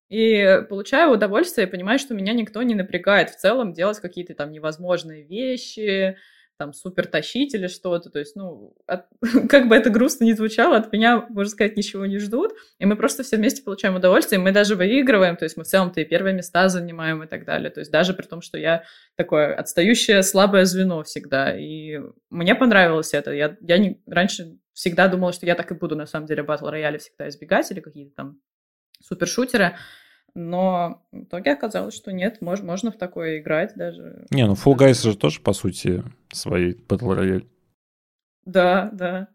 [0.10, 5.24] и получаю удовольствие, понимаю, что меня никто не напрягает в целом делать какие-то там невозможные
[5.24, 6.18] вещи,
[6.60, 8.10] там супер тащить или что-то.
[8.10, 9.06] То есть, ну, от,
[9.50, 12.52] как бы это грустно не звучало, от меня, можно сказать, ничего не ждут.
[12.80, 16.02] И мы просто все вместе получаем удовольствие, мы даже выигрываем, то есть мы в целом-то
[16.02, 17.72] и первые места занимаем и так далее.
[17.72, 18.84] То есть даже при том, что я
[19.16, 21.58] такое отстающее, слабое звено всегда.
[21.58, 22.00] И
[22.30, 23.32] мне понравилось это.
[23.32, 26.68] Я, я не, раньше всегда думала, что я так и буду, на самом деле, батл
[26.68, 28.42] рояли всегда избегать или какие-то там
[29.02, 29.78] супершутеры.
[30.36, 34.26] Но в итоге оказалось, что нет, мож, можно в такое играть даже.
[34.32, 37.48] Не, ну Fall Guys же тоже, по сути, свои Battle Royale.
[38.46, 39.28] Да, да.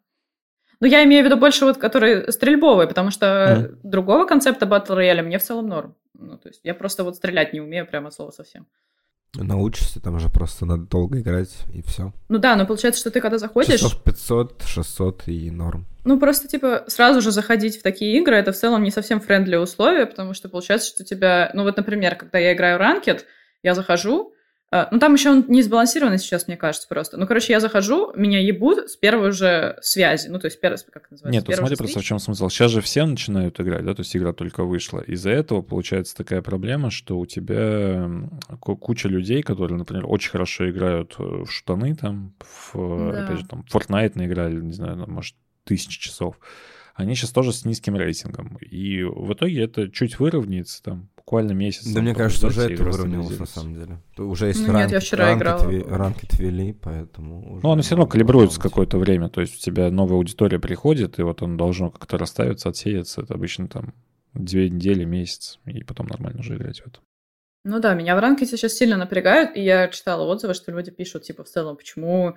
[0.80, 3.78] Ну, я имею в виду больше вот, которые стрельбовые, потому что mm.
[3.82, 5.97] другого концепта Battle Royale мне в целом норм.
[6.14, 8.66] Ну, то есть я просто вот стрелять не умею прямо слово совсем.
[9.37, 12.12] Научишься, там уже просто надо долго играть, и все.
[12.28, 13.80] Ну да, но получается, что ты когда заходишь...
[13.80, 15.87] Часов 500, 600 и норм.
[16.05, 19.57] Ну просто, типа, сразу же заходить в такие игры, это в целом не совсем френдли
[19.57, 21.51] условия, потому что получается, что тебя...
[21.55, 23.26] Ну вот, например, когда я играю ранкет,
[23.62, 24.34] я захожу,
[24.91, 27.16] ну, там еще он не сбалансированный сейчас, мне кажется, просто.
[27.16, 30.29] Ну, короче, я захожу, меня ебут с первой же связи.
[30.29, 31.31] Ну, то есть, первый, как называется?
[31.31, 32.49] Нет, ну, смотри просто в чем смысл.
[32.49, 35.01] Сейчас же все начинают играть, да, то есть игра только вышла.
[35.01, 38.11] Из-за этого получается такая проблема, что у тебя
[38.59, 43.25] куча людей, которые, например, очень хорошо играют э, в штаны, там, в, да.
[43.27, 46.37] опять же, там, Fortnite наиграли, не знаю, может, тысячи часов
[46.95, 48.57] они сейчас тоже с низким рейтингом.
[48.59, 51.87] И в итоге это чуть выровняется, там, буквально месяц.
[51.87, 53.99] Да мне кажется, уже это выровнялось на самом деле.
[54.18, 55.99] Уже есть ну, ранк, нет, я вчера ранкет, играла.
[55.99, 57.61] Ранкет вели, поэтому...
[57.62, 61.22] Ну, оно все равно калибруется какое-то время, то есть у тебя новая аудитория приходит, и
[61.22, 63.22] вот он должно как-то расставиться, отсеяться.
[63.22, 63.95] Это обычно там
[64.35, 67.01] две недели, месяц, и потом нормально уже играть в это.
[67.64, 71.22] Ну да, меня в ранке сейчас сильно напрягают, и я читала отзывы, что люди пишут,
[71.22, 72.35] типа, в целом, почему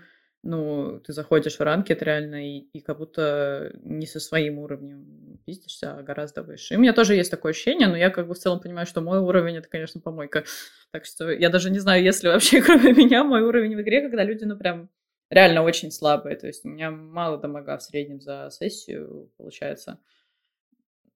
[0.48, 5.94] ну, ты заходишь в ранкет реально и, и как будто не со своим уровнем пиздишься,
[5.94, 6.74] а гораздо выше.
[6.74, 9.02] И у меня тоже есть такое ощущение, но я как бы в целом понимаю, что
[9.02, 10.46] мой уровень— это, конечно, помойка.
[10.92, 14.02] Так что я даже не знаю, есть ли вообще кроме меня мой уровень в игре,
[14.02, 14.90] когда люди, ну, прям
[15.30, 16.38] реально очень слабые.
[16.38, 20.00] То есть у меня мало дамага в среднем за сессию получается.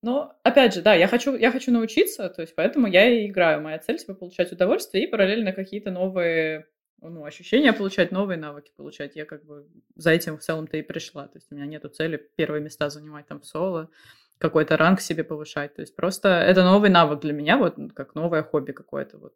[0.01, 3.61] Но, опять же, да, я хочу, я хочу научиться, то есть поэтому я и играю.
[3.61, 6.67] Моя цель, типа, получать удовольствие и параллельно какие-то новые
[7.01, 9.15] ну, ощущения получать, новые навыки получать.
[9.15, 11.27] Я как бы за этим в целом-то и пришла.
[11.27, 13.89] То есть у меня нету цели первые места занимать там в соло,
[14.37, 15.75] какой-то ранг себе повышать.
[15.75, 19.17] То есть просто это новый навык для меня, вот как новое хобби какое-то.
[19.17, 19.33] Вот.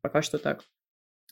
[0.00, 0.64] Пока что так.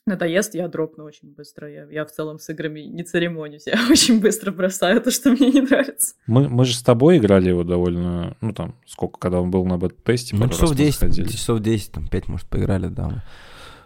[0.07, 1.69] Надоест, я дропну очень быстро.
[1.69, 3.63] Я, я в целом с играми не церемонюсь.
[3.67, 6.15] Я очень быстро бросаю то, что мне не нравится.
[6.25, 8.35] Мы, мы же с тобой играли его довольно...
[8.41, 10.35] Ну, там, сколько, когда он был на бета-тесте.
[10.35, 13.23] Ну, часов 10, часов 10, там, 5, может, поиграли, да.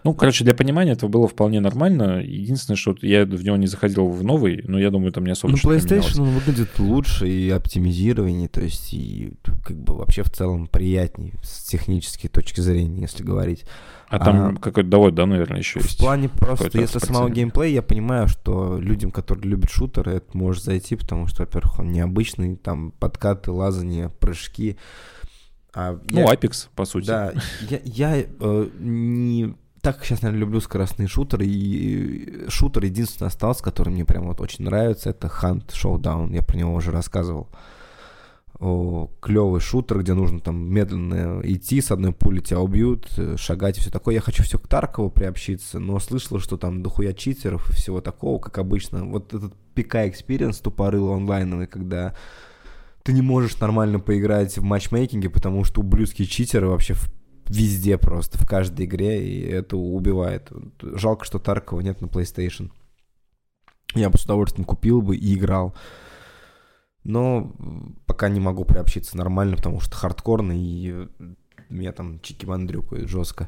[0.05, 2.21] Ну, короче, для понимания это было вполне нормально.
[2.21, 5.53] Единственное, что я в него не заходил в новый, но я думаю, там не особо
[5.53, 9.33] Ну, PlayStation он выглядит лучше и оптимизированнее, то есть и
[9.63, 13.65] как бы вообще в целом приятнее с технической точки зрения, если говорить.
[14.07, 15.95] А там а, какой-то довод, да, наверное, еще в есть?
[15.95, 20.63] В плане просто, если самого геймплея, я понимаю, что людям, которые любят шутеры, это может
[20.63, 24.77] зайти, потому что, во-первых, он необычный, там подкаты, лазания, прыжки.
[25.73, 27.07] А ну, я, Apex, по сути.
[27.07, 27.33] Да,
[27.67, 29.55] я, я э, не
[29.85, 34.65] так сейчас, наверное, люблю скоростные шутеры, и шутер единственный остался, который мне прям вот очень
[34.65, 37.49] нравится, это Hunt Showdown, я про него уже рассказывал.
[38.57, 43.77] О, клевый шутер, где нужно там медленно идти, с одной пули тебя убьют, э, шагать
[43.77, 44.15] и все такое.
[44.15, 48.39] Я хочу все к Таркову приобщиться, но слышал, что там дохуя читеров и всего такого,
[48.39, 49.05] как обычно.
[49.05, 52.15] Вот этот peak experience тупорыло онлайновый, когда
[53.03, 57.07] ты не можешь нормально поиграть в matchmaking е, потому что ублюдские читеры вообще в
[57.49, 60.51] везде просто, в каждой игре, и это убивает.
[60.81, 62.71] Жалко, что Таркова нет на PlayStation.
[63.93, 65.75] Я бы с удовольствием купил бы и играл.
[67.03, 67.53] Но
[68.07, 71.07] пока не могу приобщиться нормально, потому что хардкорный, и
[71.69, 73.47] меня там чики мандрюкают жестко.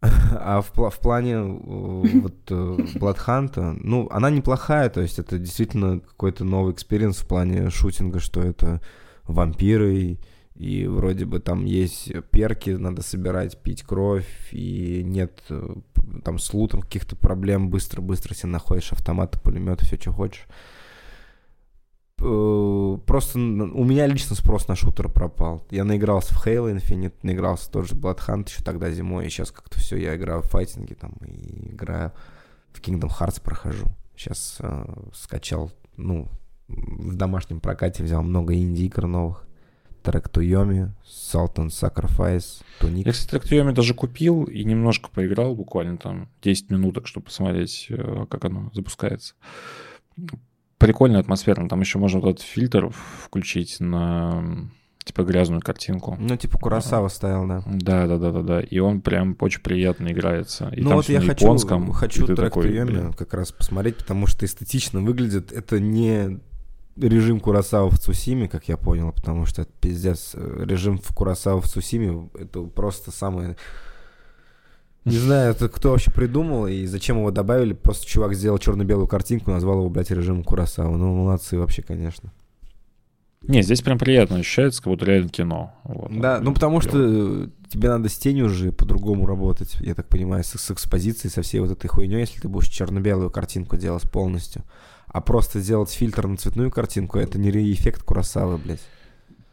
[0.00, 1.40] А в, в плане э,
[2.20, 2.54] вот э,
[2.94, 8.40] Bloodhunt, ну, она неплохая, то есть это действительно какой-то новый experience в плане шутинга, что
[8.40, 8.80] это
[9.24, 10.18] вампиры,
[10.58, 15.76] и вроде бы там есть перки, надо собирать, пить кровь, и нет э,
[16.24, 20.48] там с лутом каких-то проблем, быстро-быстро себе находишь автоматы, пулеметы, все, что хочешь.
[22.18, 25.64] э, просто у меня лично спрос на шутер пропал.
[25.70, 29.78] Я наигрался в Halo Infinite, наигрался тоже в Bloodhunt еще тогда зимой, и сейчас как-то
[29.78, 32.10] все, я играю в файтинги там и играю
[32.72, 33.86] в Kingdom Hearts прохожу.
[34.16, 36.28] Сейчас э, скачал, ну,
[36.66, 39.47] в домашнем прокате взял много инди-игр новых.
[40.08, 43.04] Трек Туйоми, Salt and Sacrifice, Туник.
[43.04, 48.24] Я, кстати, Трактуями даже купил и немножко поиграл, буквально там 10 минуток, чтобы посмотреть, э,
[48.30, 49.34] как оно запускается.
[50.78, 51.68] Прикольно, атмосферно.
[51.68, 52.88] Там еще можно вот этот фильтр
[53.22, 54.70] включить на
[55.04, 56.16] типа грязную картинку.
[56.18, 57.62] Ну, типа Курасава ставил, да.
[57.66, 58.60] Да, да, да, да, да.
[58.62, 60.70] И он прям очень приятно играется.
[60.74, 61.92] И ну вот я хочу, японском.
[61.92, 63.12] хочу трек такой, Туйоми блин.
[63.12, 65.52] как раз посмотреть, потому что эстетично выглядит.
[65.52, 66.40] Это не
[67.00, 70.32] режим Курасава в Цусиме, как я понял, потому что это пиздец.
[70.34, 73.56] э, Режим в Курасава в Цусиме это просто самое...
[75.04, 77.72] Не знаю, это кто вообще придумал и зачем его добавили.
[77.72, 80.96] Просто чувак сделал черно-белую картинку, назвал его, блядь, режимом Курасава.
[80.96, 82.32] Ну, молодцы вообще, конечно.
[83.42, 85.72] Не, здесь прям приятно ощущается, как будто реально кино.
[85.84, 86.10] Вот.
[86.20, 90.42] Да, ну потому что э, тебе надо с тенью уже по-другому работать, я так понимаю,
[90.42, 94.64] с, с экспозицией, со всей вот этой хуйней, если ты будешь черно-белую картинку делать полностью.
[95.08, 98.86] А просто сделать фильтр на цветную картинку, это не эффект Курасавы, блядь.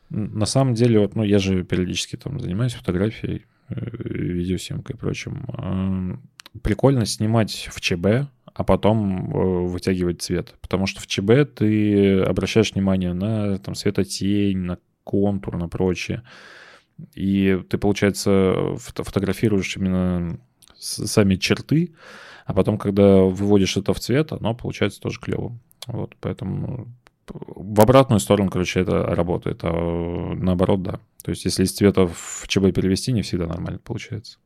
[0.10, 6.22] На самом деле, вот, ну, я же периодически там занимаюсь фотографией, э, видеосъемкой и прочим.
[6.62, 10.56] Прикольно снимать в ЧБ, а потом э, вытягивать цвет.
[10.62, 16.24] Потому что в ЧБ ты обращаешь внимание на там, светотень, на контур, на прочее.
[17.14, 20.40] И ты, получается, фото- фотографируешь именно
[20.78, 21.94] сами черты,
[22.46, 25.58] а потом, когда выводишь это в цвет, оно получается тоже клево.
[25.88, 26.88] Вот, поэтому
[27.28, 31.00] в обратную сторону, короче, это работает, а наоборот, да.
[31.24, 34.38] То есть, если из цвета в ЧБ перевести, не всегда нормально получается.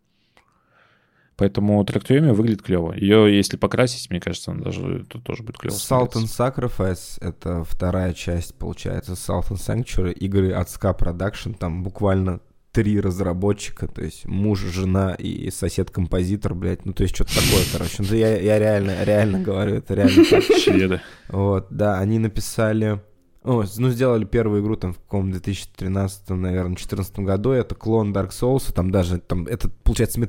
[1.35, 2.93] Поэтому трактуеми выглядит клево.
[2.93, 5.75] Ее, если покрасить, мне кажется, она даже тут тоже будет клево.
[5.75, 11.81] Salt and Sacrifice— это вторая часть, получается, Salt and Sanctuary, игры от Ska Production, там
[11.83, 12.41] буквально
[12.71, 18.03] три разработчика, то есть муж, жена и сосед-композитор, блядь, ну то есть что-то такое, короче.
[18.03, 20.43] Ну, я, я реально, реально говорю, это реально так.
[20.43, 21.01] Шведы.
[21.29, 23.01] Вот, да, они написали...
[23.41, 27.51] О, ну, сделали первую игру там в каком 2013, наверное, 2014 году.
[27.51, 28.73] Это клон Dark Souls.
[28.73, 30.19] Там даже, там, это, получается,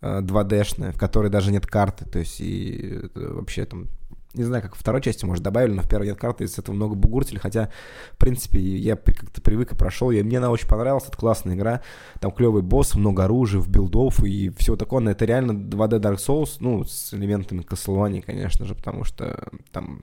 [0.00, 2.04] э, 2D-шная, в которой даже нет карты.
[2.04, 3.88] То есть, и это вообще там...
[4.34, 6.94] Не знаю, как второй части, может, добавили, но в первой нет карты, из этого много
[6.94, 7.38] бугуртили.
[7.38, 7.70] Хотя,
[8.12, 10.10] в принципе, я как-то привык и прошел.
[10.10, 11.82] И мне она очень понравилась, это классная игра.
[12.20, 15.00] Там клевый босс, много оружия, билдов и всего такого.
[15.00, 20.02] Но это реально 2D Dark Souls, ну, с элементами Castlevania, конечно же, потому что там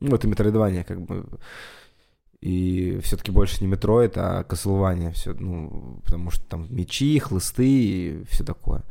[0.00, 1.24] ну, это метроидвания, как бы.
[2.40, 5.12] И все-таки больше не метроид, а Castlevania.
[5.12, 8.84] Все, ну, потому что там мечи, хлысты и все такое.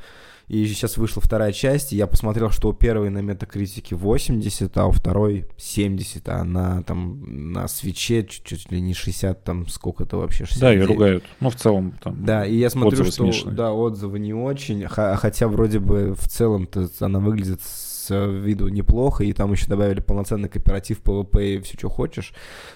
[0.47, 4.85] И сейчас вышла вторая часть, и я посмотрел, что у первой на метакритике 80, а
[4.85, 10.17] у второй 70, а на, там, на свече чуть, чуть ли не 60, там сколько-то
[10.17, 10.61] вообще, 69.
[10.61, 11.23] Да, и ругают.
[11.39, 12.23] Ну, в целом, там.
[12.23, 13.55] Да, и я смотрю, что смешанные.
[13.55, 19.33] да, отзывы не очень, хотя вроде бы в целом-то она выглядит с виду неплохо, и
[19.33, 22.33] там еще добавили полноценный кооператив, PvP и все, что хочешь.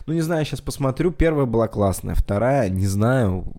[0.07, 1.11] Ну, не знаю, сейчас посмотрю.
[1.11, 3.53] Первая была классная, вторая, не знаю,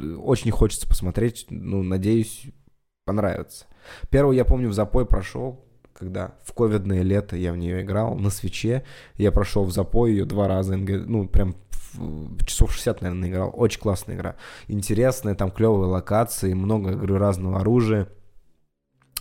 [0.00, 2.44] э, очень хочется посмотреть, ну, надеюсь,
[3.06, 3.66] понравится.
[4.10, 8.28] Первую, я помню, в запой прошел, когда в ковидное лето я в нее играл, на
[8.28, 8.84] свече,
[9.16, 11.56] я прошел в запой ее два раза, ну, прям
[12.44, 13.52] часов 60, наверное, играл.
[13.54, 14.34] Очень классная игра.
[14.68, 18.08] Интересная, там клевые локации, много, говорю, разного оружия,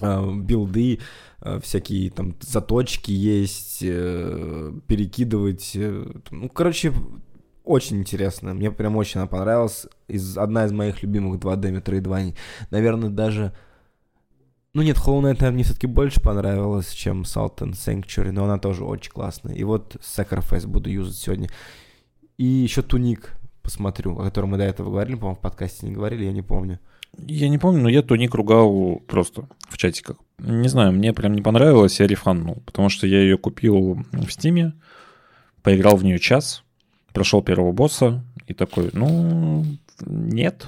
[0.01, 0.99] э, билды,
[1.41, 5.71] э, всякие там заточки есть, э, перекидывать.
[5.75, 6.91] э, Ну, короче,
[7.63, 8.53] очень интересно.
[8.53, 9.87] Мне прям очень она понравилась.
[10.07, 12.35] Из, одна из моих любимых 2D метроидваний.
[12.71, 13.53] Наверное, даже...
[14.75, 18.57] Ну нет, Hollow Knight, наверное, мне все-таки больше понравилась, чем Salt and Sanctuary, но она
[18.57, 19.55] тоже очень классная.
[19.55, 21.49] И вот Sacrifice буду юзать сегодня.
[22.37, 26.25] И еще Туник посмотрю, о котором мы до этого говорили, по-моему, в подкасте не говорили,
[26.25, 26.79] я не помню.
[27.17, 30.17] Я не помню, но я туник ругал просто в чатиках.
[30.39, 34.73] Не знаю, мне прям не понравилось, я рефаннул, потому что я ее купил в Стиме,
[35.63, 36.63] поиграл в нее час,
[37.13, 39.65] прошел первого босса и такой, ну,
[40.05, 40.67] нет,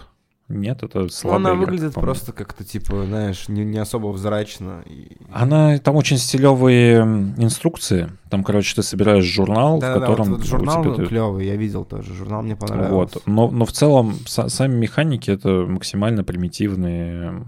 [0.50, 4.84] нет, это Ну, слабая она игра, выглядит просто как-то, типа, знаешь, не, не особо взрачно.
[5.32, 7.02] Она, там очень стилевые
[7.38, 8.10] инструкции.
[8.30, 11.56] Там, короче, ты собираешь журнал, в Да-да-да, котором вот, вот журнал тебя ты- клевый, я
[11.56, 12.14] видел тоже.
[12.14, 12.94] Журнал мне понравился.
[12.94, 13.22] Вот.
[13.26, 17.44] Но, но в целом са- сами механики это максимально примитивные.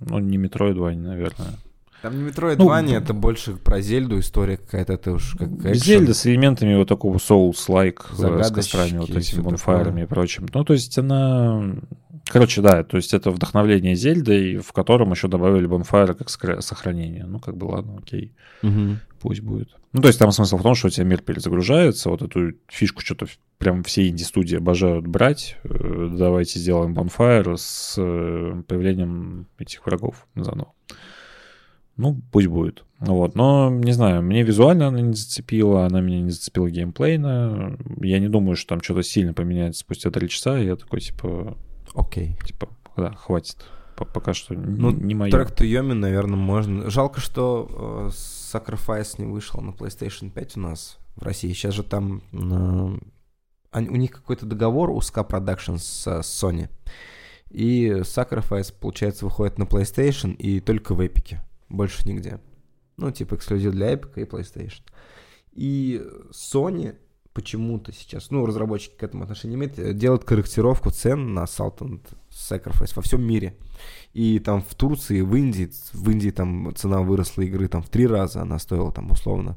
[0.00, 1.48] Ну, не метроидвания, наверное.
[2.02, 5.74] Там не Metroidvania, Ну, это больше про Зельду история какая-то, это уж как экшен.
[5.74, 10.48] Зельда с элементами вот такого Souls-like, э, с кострами, вот этими бонфайрами и прочим.
[10.52, 11.62] Ну, то есть она
[12.32, 17.26] Короче, да, то есть это вдохновление Зельдой, в котором еще добавили Bonfire как сохранение.
[17.26, 18.32] Ну, как бы ладно, окей,
[19.20, 19.76] пусть будет.
[19.92, 23.02] Ну, то есть там смысл в том, что у тебя мир перезагружается, вот эту фишку
[23.02, 23.26] что-то
[23.58, 25.58] прям все инди-студии обожают брать.
[25.64, 30.72] Э, Давайте сделаем Bonfire с э, появлением этих врагов заново.
[31.98, 32.82] Ну, пусть будет.
[32.98, 33.34] Вот.
[33.34, 37.76] Но, не знаю, мне визуально она не зацепила, она меня не зацепила геймплейно.
[38.00, 40.56] Я не думаю, что там что-то сильно поменяется спустя три часа.
[40.56, 41.58] Я такой, типа,
[41.94, 42.36] Окей.
[42.44, 43.56] типа, да, хватит.
[43.96, 45.30] Пока что Ну, не мое.
[45.30, 46.90] Трек to Yomi, наверное, можно.
[46.90, 51.52] Жалко, что э, Sacrifice не вышел на PlayStation 5 у нас в России.
[51.52, 52.98] Сейчас же там э,
[53.70, 56.68] они- у них какой-то договор у Ska Productions с, э, Sony.
[57.50, 61.36] И Sacrifice, получается, выходит на PlayStation и только в Epic.
[61.68, 62.40] Больше нигде.
[62.96, 64.80] Ну, типа эксклюзив для Epic и PlayStation.
[65.52, 66.96] И Sony
[67.32, 72.00] почему-то сейчас, ну, разработчики к этому отношения имеют, э, делают корректировку цен на Assault and
[72.30, 73.56] Sacrifice во всем мире.
[74.12, 78.06] И там в Турции, в Индии, в Индии там цена выросла игры там в три
[78.06, 79.56] раза, она стоила там условно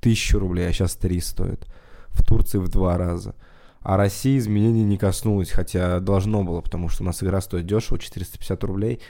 [0.00, 1.66] тысячу рублей, а сейчас три стоит.
[2.08, 3.34] В Турции в два раза.
[3.80, 7.98] А России изменений не коснулось, хотя должно было, потому что у нас игра стоит дешево,
[7.98, 9.00] 450 рублей.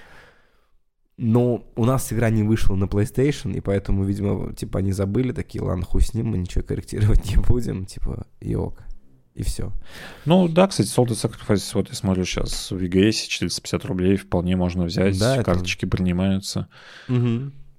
[1.17, 5.63] Но у нас игра не вышла на PlayStation, и поэтому, видимо, типа они забыли, такие,
[5.63, 8.83] ладно, хуй с ним, мы ничего корректировать не будем, типа, и ок.
[9.35, 9.73] И все.
[10.27, 14.85] Ну, да, кстати, and Sacrifice, вот я смотрю сейчас в VGS 450 рублей вполне можно
[14.85, 16.69] взять, Да, это- карточки принимаются.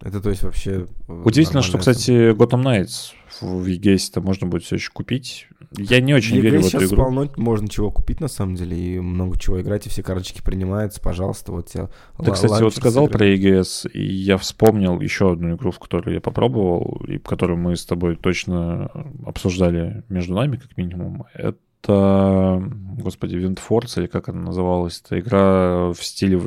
[0.02, 0.88] Это то есть вообще...
[1.08, 5.48] э, Удивительно, что, кстати, Gotham Knights в VGS это можно будет все еще купить.
[5.78, 7.04] Я не очень верю в сейчас эту игру.
[7.04, 11.02] полно можно чего купить, на самом деле, и много чего играть, и все карточки принимаются,
[11.02, 11.90] пожалуйста, вот тебе
[12.24, 13.26] Ты, кстати, вот сказал про.
[13.26, 17.86] EGS, и я вспомнил еще одну игру, в которую я попробовал, и которую мы с
[17.86, 18.90] тобой точно
[19.26, 21.26] обсуждали между нами, как минимум.
[21.34, 21.58] Это,
[21.88, 25.02] господи, Windforce, или как она называлась?
[25.06, 26.38] Это игра в стиле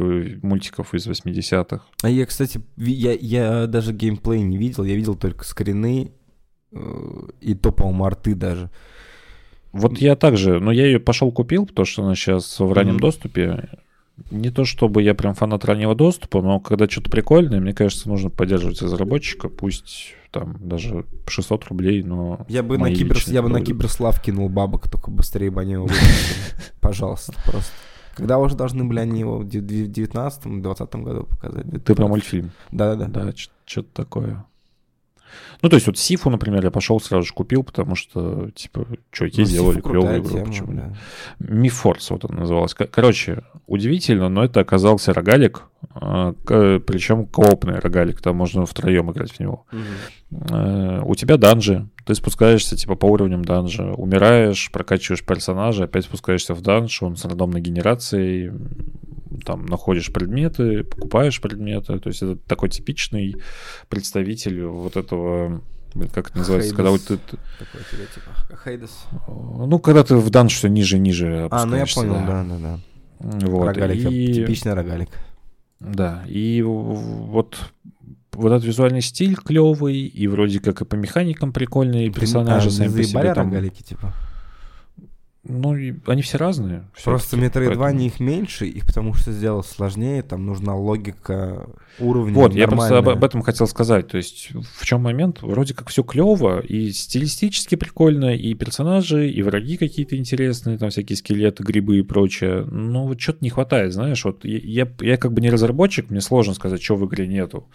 [0.43, 1.83] мультиков из 80-х.
[2.03, 6.13] А я, кстати, я, я даже геймплей не видел, я видел только скрины,
[6.73, 6.79] э,
[7.41, 8.71] и то, по-моему, арты даже.
[9.73, 13.01] Вот я также, но я ее пошел купил, потому что она сейчас в раннем Мгм.
[13.01, 13.69] доступе.
[14.31, 18.31] Не то чтобы я прям фанат раннего доступа, но когда что-то прикольное, мне кажется, нужно
[18.31, 22.45] поддерживать разработчика, пусть там даже 600 рублей, но...
[22.49, 25.89] Я бы, на, кибер, я бы на киберслав кинул бабок, только быстрее бы они его.
[26.81, 27.73] Пожалуйста, просто.
[28.15, 31.85] Когда уже должны были они его в 19-20 году показать?
[31.85, 32.51] Ты про мультфильм?
[32.73, 33.27] Да-да-да.
[33.27, 33.33] Да,
[33.65, 34.45] что-то такое.
[35.63, 39.41] Ну, то есть вот Сифу, например, я пошел сразу же купил, потому что, типа, чуваки
[39.41, 40.31] Ну, сделали клевую игру.
[40.31, 40.95] тема, почему да.
[41.41, 42.75] Мифорс вот она называлась.
[42.75, 45.65] Короче, удивительно, но это оказался рогалик,
[45.95, 46.33] а,
[46.87, 49.65] причем коопный рогалик, там можно втроем играть в него.
[50.31, 56.55] Э, У тебя данжи, ты спускаешься типа по уровням данжа, умираешь, прокачиваешь персонажа, опять спускаешься
[56.55, 58.53] в данж, он с рандомной генерацией,
[59.45, 63.37] там находишь предметы, покупаешь предметы, то есть это такой типичный
[63.89, 65.63] представитель вот этого,
[65.95, 67.21] блин, как это называется, когда вот Хейдес.
[67.31, 68.91] ты, Такой тебе, типа, Хейдес.
[69.29, 72.81] ну, когда ты в данж все ниже и ниже А, ну я понял, да-да-да.
[73.21, 75.09] Вот, Рогалик, и- типичный рогалик.
[75.81, 77.57] Да, и вот
[78.33, 82.97] вот этот визуальный стиль клевый, и вроде как и по механикам прикольные, персонажи А, сами
[82.97, 83.49] по себе там...
[83.49, 84.13] рогалики, типа?
[85.45, 86.89] Ну, и они все разные.
[87.05, 91.69] Просто всё-таки, Metroidvania поэтому- их меньше, их потому что сделать сложнее, там нужна логика
[92.01, 93.17] уровня Вот, я просто об, нормальная.
[93.19, 94.09] об этом хотел сказать.
[94.09, 95.41] То есть в чем момент?
[95.41, 101.17] Вроде как все клево, и стилистически прикольно, и персонажи, и враги какие-то интересные, там всякие
[101.17, 102.65] скелеты, грибы и прочее.
[102.65, 104.25] Но вот что-то не хватает, знаешь.
[104.25, 107.69] Вот я, я, я как бы не разработчик, мне сложно сказать, что в игре нету.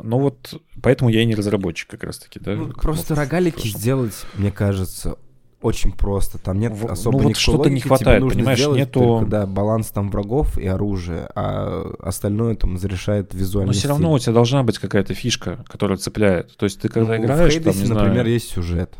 [0.00, 2.54] Ну вот, поэтому я и не разработчик как раз-таки, да?
[2.54, 5.16] Ну, просто вот в рогалики сделать, мне кажется,
[5.60, 6.38] очень просто.
[6.38, 9.00] Там нет В- особо ну вот что-то не логики, хватает, тебе нужно понимаешь, сделать нету-
[9.00, 13.72] только, да, баланс там врагов и оружия, а остальное там разрешает визуально.
[13.72, 16.56] Но все равно у тебя должна быть какая-то фишка, которая цепляет.
[16.56, 18.94] То есть ты когда Ну, играешь, в там, Хейдесе, не например, знаю, есть сюжет.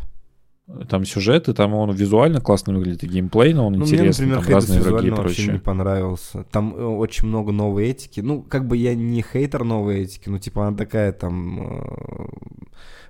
[0.89, 4.45] Там сюжет, и там он визуально классно выглядит, и геймплейно он Ну, мне, интересный, например,
[4.45, 5.53] там разные враги и прочее.
[5.55, 6.45] не понравился.
[6.51, 8.21] Там э, очень много новой этики.
[8.21, 12.27] Ну, как бы я не хейтер новой этики, ну, типа, она такая там э,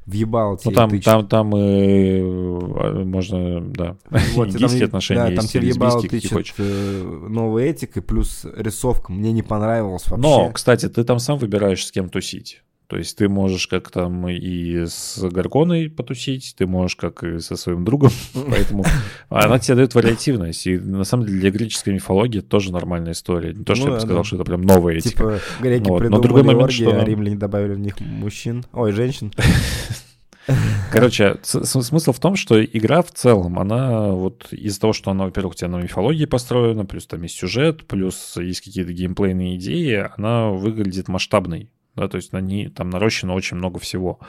[0.07, 1.05] въебала Ну тебе там, тычет.
[1.05, 3.97] там, там и э, можно, да,
[4.35, 6.55] Вот, и там отношения да, там есть, тебе и въебало лесбийские, какие тычет хочешь.
[6.59, 10.23] э, новой этикой, плюс рисовка мне не понравилась вообще.
[10.29, 12.63] Но, кстати, ты там сам выбираешь, с кем тусить.
[12.89, 17.57] То есть ты можешь как там и с Гаргоной потусить, ты можешь как и со
[17.57, 18.11] своим другом,
[18.51, 18.83] поэтому
[19.29, 20.67] она тебе дает вариативность.
[20.67, 23.53] И на самом деле для греческой мифологии это тоже нормальная история.
[23.53, 24.25] Не то, что Ну я бы сказал, да.
[24.25, 25.11] что это прям новая этика.
[25.11, 28.65] Типа, греки Вот, но придумали другой момент, оргии, что- а римляне добавили в них мужчин.
[28.73, 29.33] Ой, женщин.
[30.91, 35.53] Короче, смысл в том, что игра в целом, она вот из-за того, что она, во-первых,
[35.53, 40.49] у тебя на мифологии построена, плюс там есть сюжет, плюс есть какие-то геймплейные идеи, она
[40.49, 41.69] выглядит масштабной
[41.99, 44.21] да, то есть на ней там нарощено очень много всего.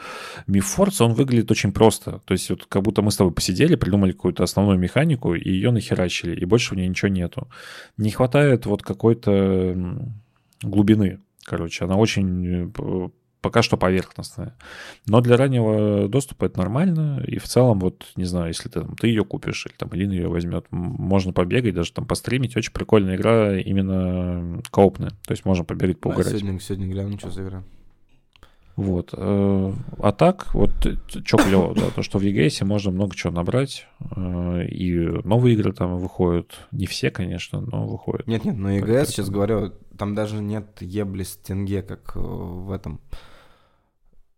[0.47, 4.11] Мифорс, он выглядит очень просто, то есть вот как будто мы с тобой посидели, придумали
[4.11, 7.47] какую-то основную механику и ее нахерачили, и больше в ней ничего нету.
[7.97, 9.75] Не хватает вот какой-то
[10.61, 13.09] глубины, короче, она очень э,
[13.41, 14.55] пока что поверхностная.
[15.07, 17.23] Но для раннего доступа это нормально.
[17.25, 20.13] И в целом, вот, не знаю, если ты, там, ты ее купишь, или там Илина
[20.13, 22.55] ее возьмет, можно побегать, даже там постримить.
[22.57, 25.11] Очень прикольная игра, именно коопная.
[25.25, 26.33] То есть можно побегать, поугарать.
[26.33, 27.63] А сегодня, сегодня гляну, что за игра.
[28.79, 29.09] Вот.
[29.11, 30.71] Э, а так, вот,
[31.25, 35.73] что клево, да, то, что в EGS можно много чего набрать, э, и новые игры
[35.73, 36.53] там выходят.
[36.71, 38.25] Не все, конечно, но выходят.
[38.25, 43.01] Нет-нет, но EGS, сейчас говорю, там даже нет ебли с тенге, как э, в этом...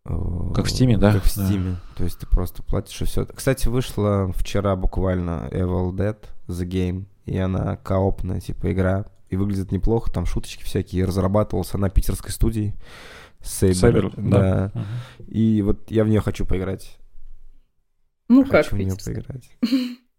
[0.03, 1.13] Как в Стиме, да?
[1.13, 1.73] Как в Стиме.
[1.73, 1.97] Да.
[1.97, 3.23] То есть ты просто платишь и все.
[3.23, 6.17] Кстати, вышла вчера буквально Evil Dead
[6.47, 9.05] The Game, и она коопная, типа, игра.
[9.29, 11.05] И выглядит неплохо, там шуточки всякие.
[11.05, 12.73] Разрабатывалась она питерской студией.
[13.43, 14.39] Сейбер, Сейбер да.
[14.39, 14.71] да.
[14.73, 15.31] Угу.
[15.31, 16.97] И вот я в нее хочу поиграть.
[18.27, 19.49] Ну хочу как в нее поиграть.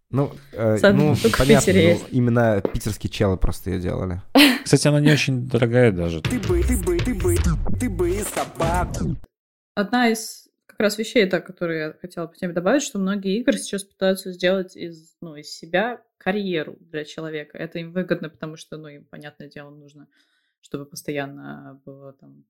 [0.09, 4.21] Ну, э, ну понятно, ну, именно питерские челы просто ее делали.
[4.63, 6.21] Кстати, она не очень дорогая даже.
[6.21, 7.35] Ты бы, ты бы, ты бы,
[7.79, 9.15] ты бы собака.
[9.75, 13.57] Одна из как раз вещей, так, которые я хотела по теме добавить, что многие игры
[13.57, 17.57] сейчас пытаются сделать из, ну, из себя карьеру для человека.
[17.57, 20.07] Это им выгодно, потому что, ну, им, понятное дело, нужно,
[20.61, 22.45] чтобы постоянно было там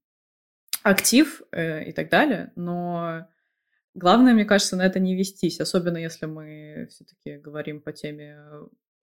[0.84, 3.28] актив э, и так далее, но
[3.94, 8.38] главное, мне кажется, на это не вестись, особенно если мы все-таки говорим по теме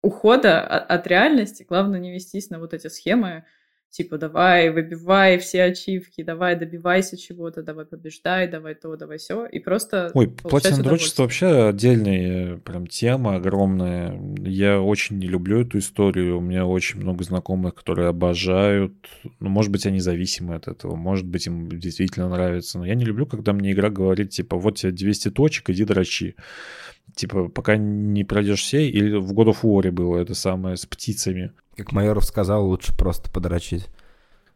[0.02, 3.46] ухода от, от реальности, главное не вестись на вот эти схемы,
[3.90, 9.60] типа давай, выбивай все ачивки, давай добивайся чего-то, давай побеждай, давай то, давай все, и
[9.60, 10.12] просто...
[10.14, 14.20] Ой, платина дрочество вообще отдельная прям тема огромная.
[14.40, 18.94] Я очень не люблю эту историю, у меня очень много знакомых, которые обожают,
[19.40, 23.06] ну, может быть, они зависимы от этого, может быть, им действительно нравится, но я не
[23.06, 26.36] люблю, когда мне игра говорит, типа, вот тебе 200 точек, иди дрочи
[27.16, 31.52] типа, пока не пройдешь все, или в God of War было это самое с птицами.
[31.76, 33.88] Как Майоров сказал, лучше просто подрочить.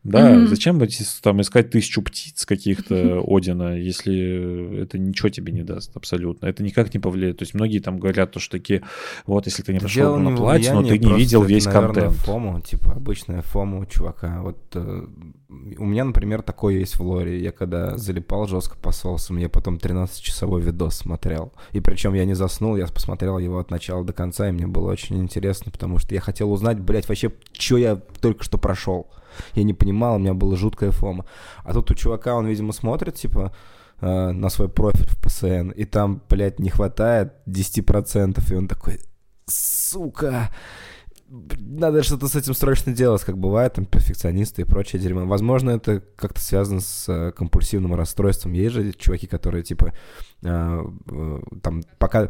[0.03, 0.47] Да, mm-hmm.
[0.47, 0.81] зачем
[1.21, 6.47] там искать тысячу птиц каких-то Одина, если это ничего тебе не даст абсолютно.
[6.47, 7.37] Это никак не повлияет.
[7.37, 8.83] То есть многие там говорят, то, что такие,
[9.25, 12.25] вот если ты не пошел на платье, но ты не видел весь это, наверное, контент.
[12.25, 14.41] фому, типа обычная фома у чувака.
[14.41, 15.05] Вот э,
[15.77, 17.41] у меня, например, такое есть в лоре.
[17.41, 21.53] Я когда залипал жестко по соусам, я потом 13-часовой видос смотрел.
[21.71, 24.91] И причем я не заснул, я посмотрел его от начала до конца, и мне было
[24.91, 29.07] очень интересно, потому что я хотел узнать, блядь, вообще, что я только что прошел.
[29.53, 31.25] Я не понимал, у меня была жуткая фома.
[31.63, 33.53] А тут у чувака, он, видимо, смотрит, типа,
[34.01, 38.99] э, на свой профиль в ПСН, и там, блядь, не хватает 10%, и он такой,
[39.45, 40.49] сука,
[41.59, 45.25] надо что-то с этим срочно делать, как бывает, там, перфекционисты и прочее дерьмо.
[45.25, 48.53] Возможно, это как-то связано с э, компульсивным расстройством.
[48.53, 49.93] Есть же чуваки, которые, типа,
[50.43, 52.29] э, э, там, пока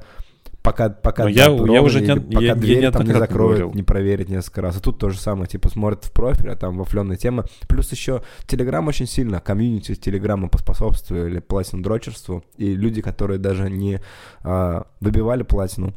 [0.64, 3.76] пока, пока я, я уже не, пока я, дверь я там не закроют, говорил.
[3.76, 4.78] не проверить несколько раз.
[4.78, 7.46] А тут то же самое, типа смотрят в профиль, а там вафленная тема.
[7.68, 12.44] Плюс еще Телеграм очень сильно, комьюнити Телеграма поспособствовали платину дрочерству.
[12.58, 14.02] И люди, которые даже не
[14.42, 15.94] а, выбивали платину,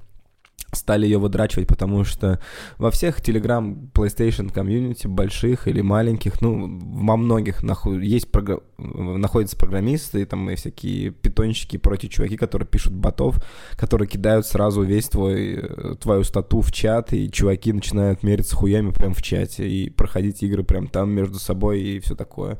[0.72, 2.40] стали ее выдрачивать, потому что
[2.78, 8.58] во всех Telegram, PlayStation комьюнити, больших или маленьких, ну, во многих нахуй, есть програ...
[8.78, 13.42] находятся программисты, и там и всякие питончики и прочие чуваки, которые пишут ботов,
[13.76, 19.14] которые кидают сразу весь твой, твою стату в чат, и чуваки начинают мериться хуями прям
[19.14, 22.58] в чате, и проходить игры прям там между собой и все такое.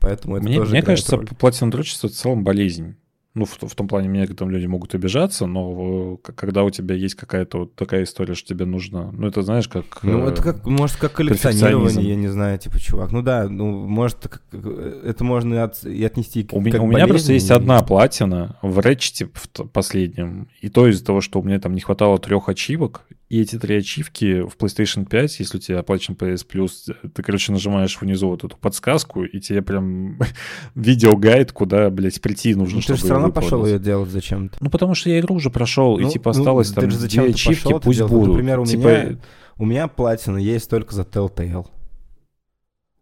[0.00, 1.26] Поэтому это мне, тоже мне кажется, роль.
[1.26, 2.96] платина дрочество в целом болезнь.
[3.38, 7.14] Ну, в, в том плане, меня там люди могут обижаться, но когда у тебя есть
[7.14, 9.12] какая-то вот такая история, что тебе нужно...
[9.12, 10.02] Ну, это знаешь, как...
[10.02, 13.12] Ну, это как, может, как коллекционирование, я не знаю, типа, чувак.
[13.12, 17.06] Ну да, ну, может, это можно и, от, и отнести к У, меня, у меня
[17.06, 21.60] просто есть одна платина в Рэчете в последнем, и то из-за того, что у меня
[21.60, 25.80] там не хватало трех ачивок, и эти три ачивки в PlayStation 5, если у тебя
[25.80, 30.18] оплачен PS Plus, ты, короче, нажимаешь внизу вот эту подсказку, и тебе прям
[30.74, 34.56] видеогайд, куда, блядь, прийти нужно, ну, чтобы Ты же все равно пошел ее делать зачем-то.
[34.60, 37.22] Ну, потому что я игру уже прошел, ну, и, типа, ну, осталось ну, там две
[37.24, 38.28] ачивки, пусть будут.
[38.28, 38.80] Например, у, типа...
[38.80, 39.18] меня,
[39.58, 41.66] у меня платина есть только за Telltale.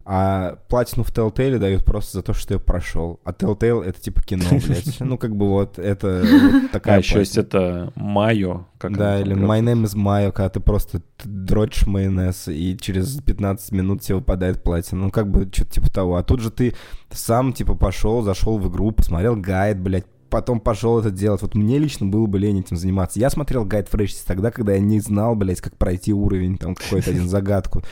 [0.08, 3.18] А платину в Telltale дают просто за то, что я прошел.
[3.24, 5.00] А Telltale это типа кино, блядь.
[5.00, 8.66] Ну, как бы вот это вот такая А еще есть это Майо.
[8.80, 14.02] Да, или My Name is Mayo, когда ты просто дрочишь майонез, и через 15 минут
[14.02, 15.06] тебе выпадает платина.
[15.06, 16.14] Ну, как бы что-то типа того.
[16.14, 16.74] А тут же ты
[17.10, 21.42] сам, типа, пошел, зашел в игру, посмотрел гайд, блядь, потом пошел это делать.
[21.42, 23.18] Вот мне лично было бы лень этим заниматься.
[23.18, 27.10] Я смотрел гайд Фрешис тогда, когда я не знал, блядь, как пройти уровень, там, какой-то
[27.10, 27.82] один загадку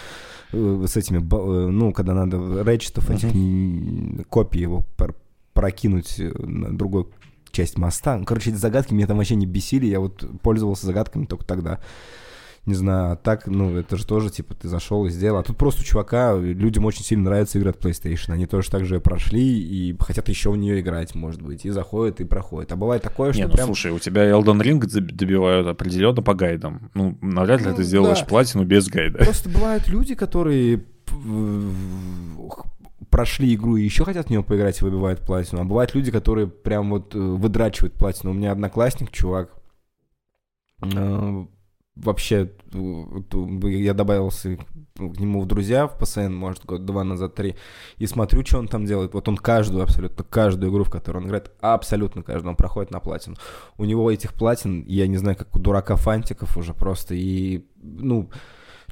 [0.87, 3.31] с этими, э, ну, когда надо речетов этих
[4.29, 4.85] копий его
[5.53, 7.07] прокинуть на другой
[7.51, 8.21] часть моста.
[8.27, 11.81] Короче, эти загадки меня там вообще не бесили, я вот пользовался загадками только тогда
[12.67, 15.41] не знаю, а так, ну, это же тоже, типа, ты зашел и сделал.
[15.41, 18.33] А тут просто у чувака, людям очень сильно нравится игры от PlayStation.
[18.33, 22.21] Они тоже так же прошли и хотят еще в нее играть, может быть, и заходят,
[22.21, 22.73] и проходят.
[22.73, 23.67] А бывает такое, что Не, ну, прям...
[23.67, 26.91] слушай, у тебя Elden Ring добивают определенно по гайдам.
[26.95, 28.27] Ну, навряд ли ну, ты сделаешь да.
[28.27, 29.19] платину без гайда.
[29.25, 30.85] Просто бывают люди, которые
[33.11, 35.61] прошли игру и еще хотят в нее поиграть и выбивают платину.
[35.61, 38.33] А бывают люди, которые прям вот э, выдрачивают платину.
[38.33, 39.51] У меня одноклассник, чувак,
[40.83, 41.47] э,
[41.97, 44.57] вообще я добавился
[44.97, 47.57] к нему в друзья в ПСН, может, год два назад, три,
[47.99, 49.15] и смотрю, что он там делает.
[49.15, 53.01] Вот он каждую, абсолютно каждую игру, в которой он играет, абсолютно каждую, он проходит на
[53.01, 53.37] платину.
[53.77, 58.31] У него этих платин, я не знаю, как у дурака фантиков уже просто, и, ну,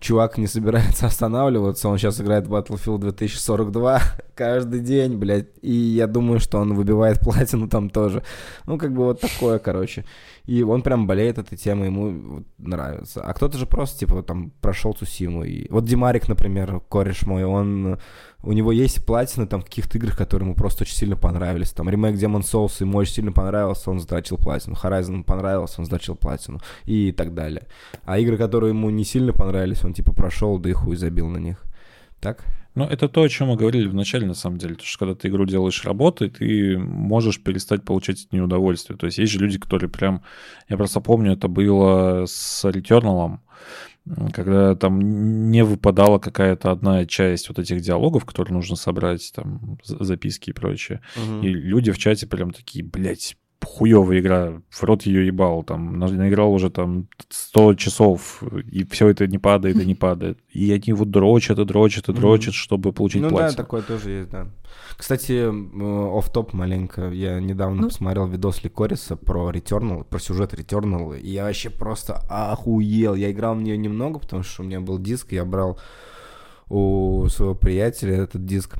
[0.02, 4.00] чувак не собирается останавливаться, он сейчас играет в Battlefield 2042
[4.34, 8.22] каждый день, блядь, и я думаю, что он выбивает платину там тоже.
[8.66, 10.04] Ну, как бы вот такое, короче.
[10.44, 13.22] И он прям болеет этой темой, ему нравится.
[13.22, 15.44] А кто-то же просто, типа, там прошел Цусиму.
[15.44, 15.70] И...
[15.70, 17.98] Вот Димарик, например, кореш мой, он...
[18.42, 21.70] У него есть платины там в каких-то играх, которые ему просто очень сильно понравились.
[21.70, 24.74] Там ремейк Demon Souls ему очень сильно понравился, он затрачил платину.
[24.74, 26.60] Horizon понравился, он затрачил платину.
[26.84, 27.68] И так далее.
[28.04, 31.38] А игры, которые ему не сильно понравились, он типа прошел, да и хуй забил на
[31.38, 31.62] них.
[32.20, 32.44] Так?
[32.74, 34.76] Ну, это то, о чем мы говорили вначале, на самом деле.
[34.76, 38.96] То, что когда ты игру делаешь работой, ты можешь перестать получать от нее удовольствие.
[38.96, 40.22] То есть есть же люди, которые прям...
[40.68, 43.38] Я просто помню, это было с Returnal,
[44.32, 50.50] когда там не выпадала какая-то одна часть вот этих диалогов, которые нужно собрать, там, записки
[50.50, 51.02] и прочее.
[51.16, 51.46] Угу.
[51.46, 56.52] И люди в чате прям такие, блядь, хуевая игра, в рот ее ебал, там, наиграл
[56.52, 60.38] уже там 100 часов, и все это не падает и не падает.
[60.50, 63.46] И они вот дрочат и дрочат и дрочат, чтобы получить ну, платье.
[63.46, 64.48] Ну да, такое тоже есть, да.
[64.96, 65.48] Кстати,
[66.18, 67.88] оф топ маленько, я недавно ну?
[67.88, 73.14] посмотрел видос Ликориса про Returnal, про сюжет Returnal, и я вообще просто охуел.
[73.14, 75.78] Я играл в нее немного, потому что у меня был диск, я брал
[76.68, 78.76] у своего приятеля этот диск.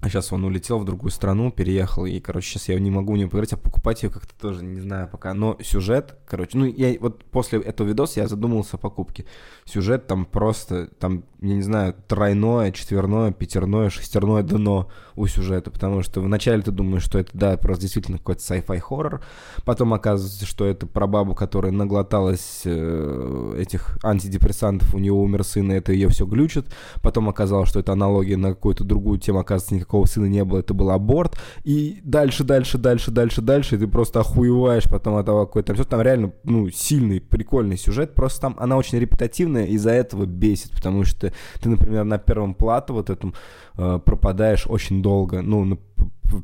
[0.00, 3.26] А сейчас он улетел в другую страну, переехал, и, короче, сейчас я не могу не
[3.26, 5.34] поиграть, а покупать ее как-то тоже не знаю пока.
[5.34, 9.26] Но сюжет, короче, ну, я вот после этого видоса я задумался о покупке.
[9.66, 16.02] Сюжет там просто, там, я не знаю, тройное, четверное, пятерное, шестерное дно у сюжета, потому
[16.02, 19.22] что вначале ты думаешь, что это, да, просто действительно какой-то sci-fi хоррор,
[19.66, 25.70] потом оказывается, что это про бабу, которая наглоталась э, этих антидепрессантов, у нее умер сын,
[25.70, 26.66] и это ее все глючит,
[27.02, 30.72] потом оказалось, что это аналогия на какую-то другую тему, оказывается, никакого сына не было, это
[30.72, 35.46] был аборт, и дальше, дальше, дальше, дальше, дальше, и ты просто охуеваешь потом от того,
[35.46, 39.90] какой там все, там реально, ну, сильный, прикольный сюжет, просто там она очень репетативная, из-за
[39.90, 43.34] этого бесит, потому что ты, например, на первом плату вот этом
[43.76, 45.78] э, пропадаешь очень долго, ну,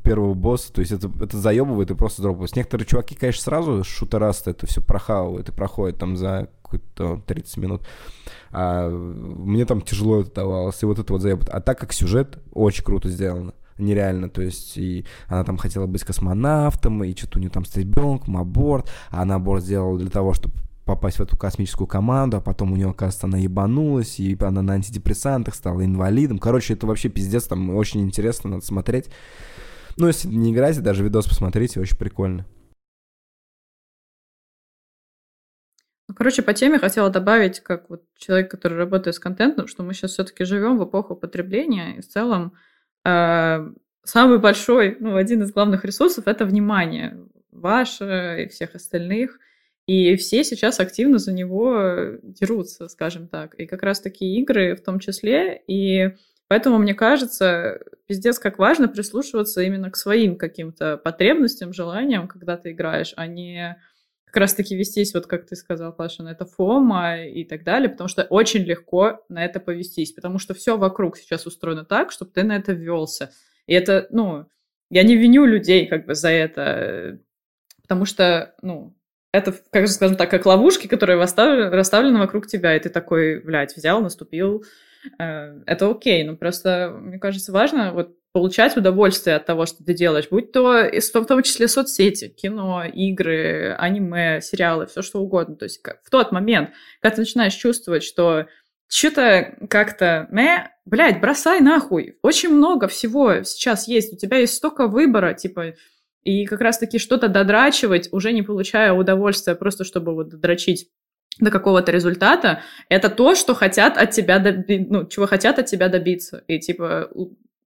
[0.03, 2.57] первого босса, то есть это, это заебывает и просто дропается.
[2.57, 7.83] Некоторые чуваки, конечно, сразу шутерасты это все прохавывают и проходят там за какой-то 30 минут.
[8.51, 11.49] А мне там тяжело это давалось, и вот это вот заебывает.
[11.51, 16.03] А так как сюжет очень круто сделано нереально, то есть и она там хотела быть
[16.03, 20.33] космонавтом, и что-то у нее там с ребенком, аборт, а она аборт сделала для того,
[20.33, 20.55] чтобы
[20.87, 24.75] попасть в эту космическую команду, а потом у нее, оказывается, она ебанулась, и она на
[24.75, 26.39] антидепрессантах стала инвалидом.
[26.39, 29.11] Короче, это вообще пиздец, там очень интересно, надо смотреть.
[29.99, 32.47] Ну, если не играете, даже видос посмотрите, очень прикольно.
[36.09, 39.95] Ну, короче, по теме хотела добавить, как вот человек, который работает с контентом, что мы
[39.95, 42.53] сейчас все-таки живем в эпоху потребления, и в целом
[43.05, 43.69] э,
[44.05, 47.19] самый большой, ну, один из главных ресурсов это внимание
[47.51, 49.39] ваше и всех остальных.
[49.87, 53.55] И все сейчас активно за него дерутся, скажем так.
[53.55, 55.63] И как раз такие игры в том числе.
[55.69, 56.11] И
[56.49, 62.73] поэтому, мне кажется, пиздец как важно прислушиваться именно к своим каким-то потребностям, желаниям, когда ты
[62.73, 63.77] играешь, а не
[64.27, 68.09] как раз-таки вестись, вот как ты сказал, Паша, на это фома и так далее, потому
[68.09, 72.43] что очень легко на это повестись, потому что все вокруг сейчас устроено так, чтобы ты
[72.43, 73.31] на это ввелся.
[73.67, 74.47] И это, ну,
[74.91, 77.19] я не виню людей как бы за это,
[77.83, 78.95] потому что, ну,
[79.33, 84.01] это, как, скажем так, как ловушки, которые расставлены вокруг тебя, и ты такой, блядь, взял,
[84.01, 84.65] наступил.
[85.19, 89.95] Э, это окей, но просто, мне кажется, важно вот получать удовольствие от того, что ты
[89.95, 95.57] делаешь, будь то в том числе соцсети, кино, игры, аниме, сериалы, все что угодно.
[95.57, 96.71] То есть в тот момент,
[97.01, 98.47] когда ты начинаешь чувствовать, что
[98.89, 102.19] что-то как-то, не, блядь, бросай нахуй.
[102.23, 104.13] Очень много всего сейчас есть.
[104.13, 105.75] У тебя есть столько выбора, типа,
[106.23, 110.91] И как раз-таки что-то додрачивать, уже не получая удовольствия, просто чтобы вот додрочить
[111.39, 114.87] до какого-то результата, это то, что хотят от тебя доби...
[114.89, 116.43] ну, чего хотят от тебя добиться.
[116.47, 117.11] И типа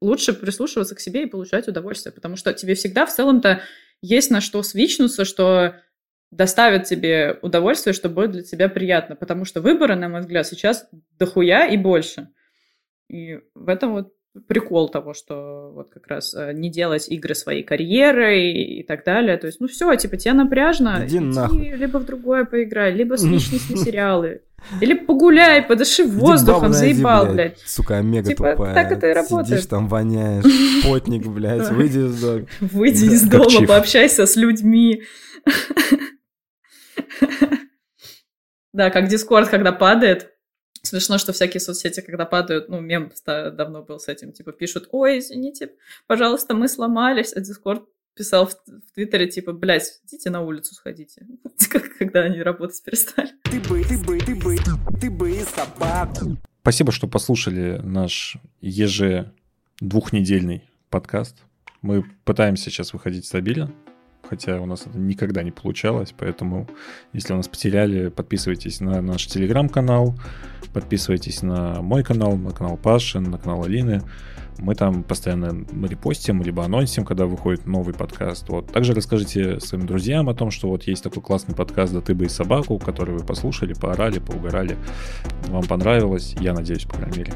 [0.01, 3.63] лучше прислушиваться к себе и получать удовольствие, потому что тебе всегда в целом-то
[4.03, 5.77] есть на что свичнуться, что
[6.31, 10.89] доставит тебе удовольствие, что будет для тебя приятно, потому что выбора, на мой взгляд, сейчас
[11.19, 12.29] дохуя и больше.
[13.09, 14.13] И в этом вот
[14.47, 19.05] прикол того, что вот как раз э, не делать игры своей карьеры и, и так
[19.05, 19.37] далее.
[19.37, 21.71] То есть, ну все, типа, тебе напряжно, Иди иди нахуй.
[21.71, 24.43] либо в другое поиграй, либо свичнись на сериалы.
[24.81, 27.59] Или погуляй, подыши воздухом, заебал, блядь.
[27.61, 28.75] Сука, омега Типа, тупая.
[28.75, 29.49] так это и работает.
[29.49, 30.45] Сидишь там, воняешь,
[30.85, 32.47] потник, блядь, выйди из дома.
[32.61, 35.03] Выйди из дома, пообщайся с людьми.
[38.73, 40.31] Да, как Дискорд, когда падает.
[40.83, 45.19] Смешно, что всякие соцсети, когда падают, ну, мем давно был с этим, типа, пишут, ой,
[45.19, 45.73] извините,
[46.07, 47.85] пожалуйста, мы сломались, а Дискорд
[48.15, 51.27] писал в, в Твиттере, типа, блядь, идите на улицу сходите,
[51.71, 53.31] Как- когда они работать перестали.
[53.45, 54.57] Ты бы, ты бы, ты бы,
[55.01, 56.37] ты бы и собаку.
[56.63, 59.33] Спасибо, что послушали наш еже
[59.81, 61.37] двухнедельный подкаст.
[61.83, 63.73] Мы пытаемся сейчас выходить стабильно,
[64.31, 66.69] хотя у нас это никогда не получалось, поэтому
[67.13, 70.15] если вы нас потеряли, подписывайтесь на наш телеграм-канал,
[70.73, 74.03] подписывайтесь на мой канал, на канал Паши, на канал Алины.
[74.59, 78.49] Мы там постоянно репостим, либо анонсим, когда выходит новый подкаст.
[78.51, 78.71] Вот.
[78.71, 82.27] Также расскажите своим друзьям о том, что вот есть такой классный подкаст «Да ты бы
[82.27, 84.77] и собаку», который вы послушали, поорали, поугорали.
[85.49, 87.33] Вам понравилось, я надеюсь, по крайней мере.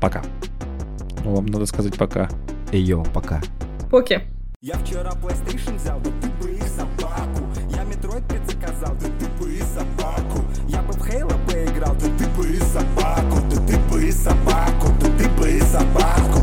[0.00, 0.22] Пока.
[1.24, 2.30] Ну, вам надо сказать пока.
[2.72, 3.42] Эй, йоу, пока.
[3.90, 4.39] Поки.
[4.62, 7.48] Я вчера PlayStation взял, да ты бы и собаку.
[7.70, 10.44] Я Metroid предзаказал, да ты бы и собаку.
[10.68, 13.40] Я бы в Halo поиграл, да ты бы и собаку.
[13.48, 16.40] Да ты бы и собаку, да ты бы и собаку.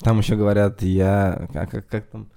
[0.00, 1.48] Там еще говорят, я...
[1.54, 2.30] Как, как, как там?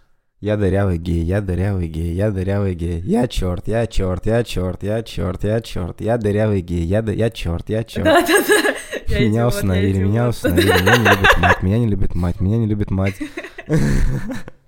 [0.44, 4.84] Я дырявый гей, я дырявый гей, я дырявый гей, я черт, я черт, я черт,
[4.84, 8.06] я черт, я черт, я дырявый гей, я, я черт, я черт.
[8.06, 12.42] Я Меня идиот, я установили, меня установили, меня не любит мать, меня не любит мать,
[12.42, 13.16] меня не любит мать.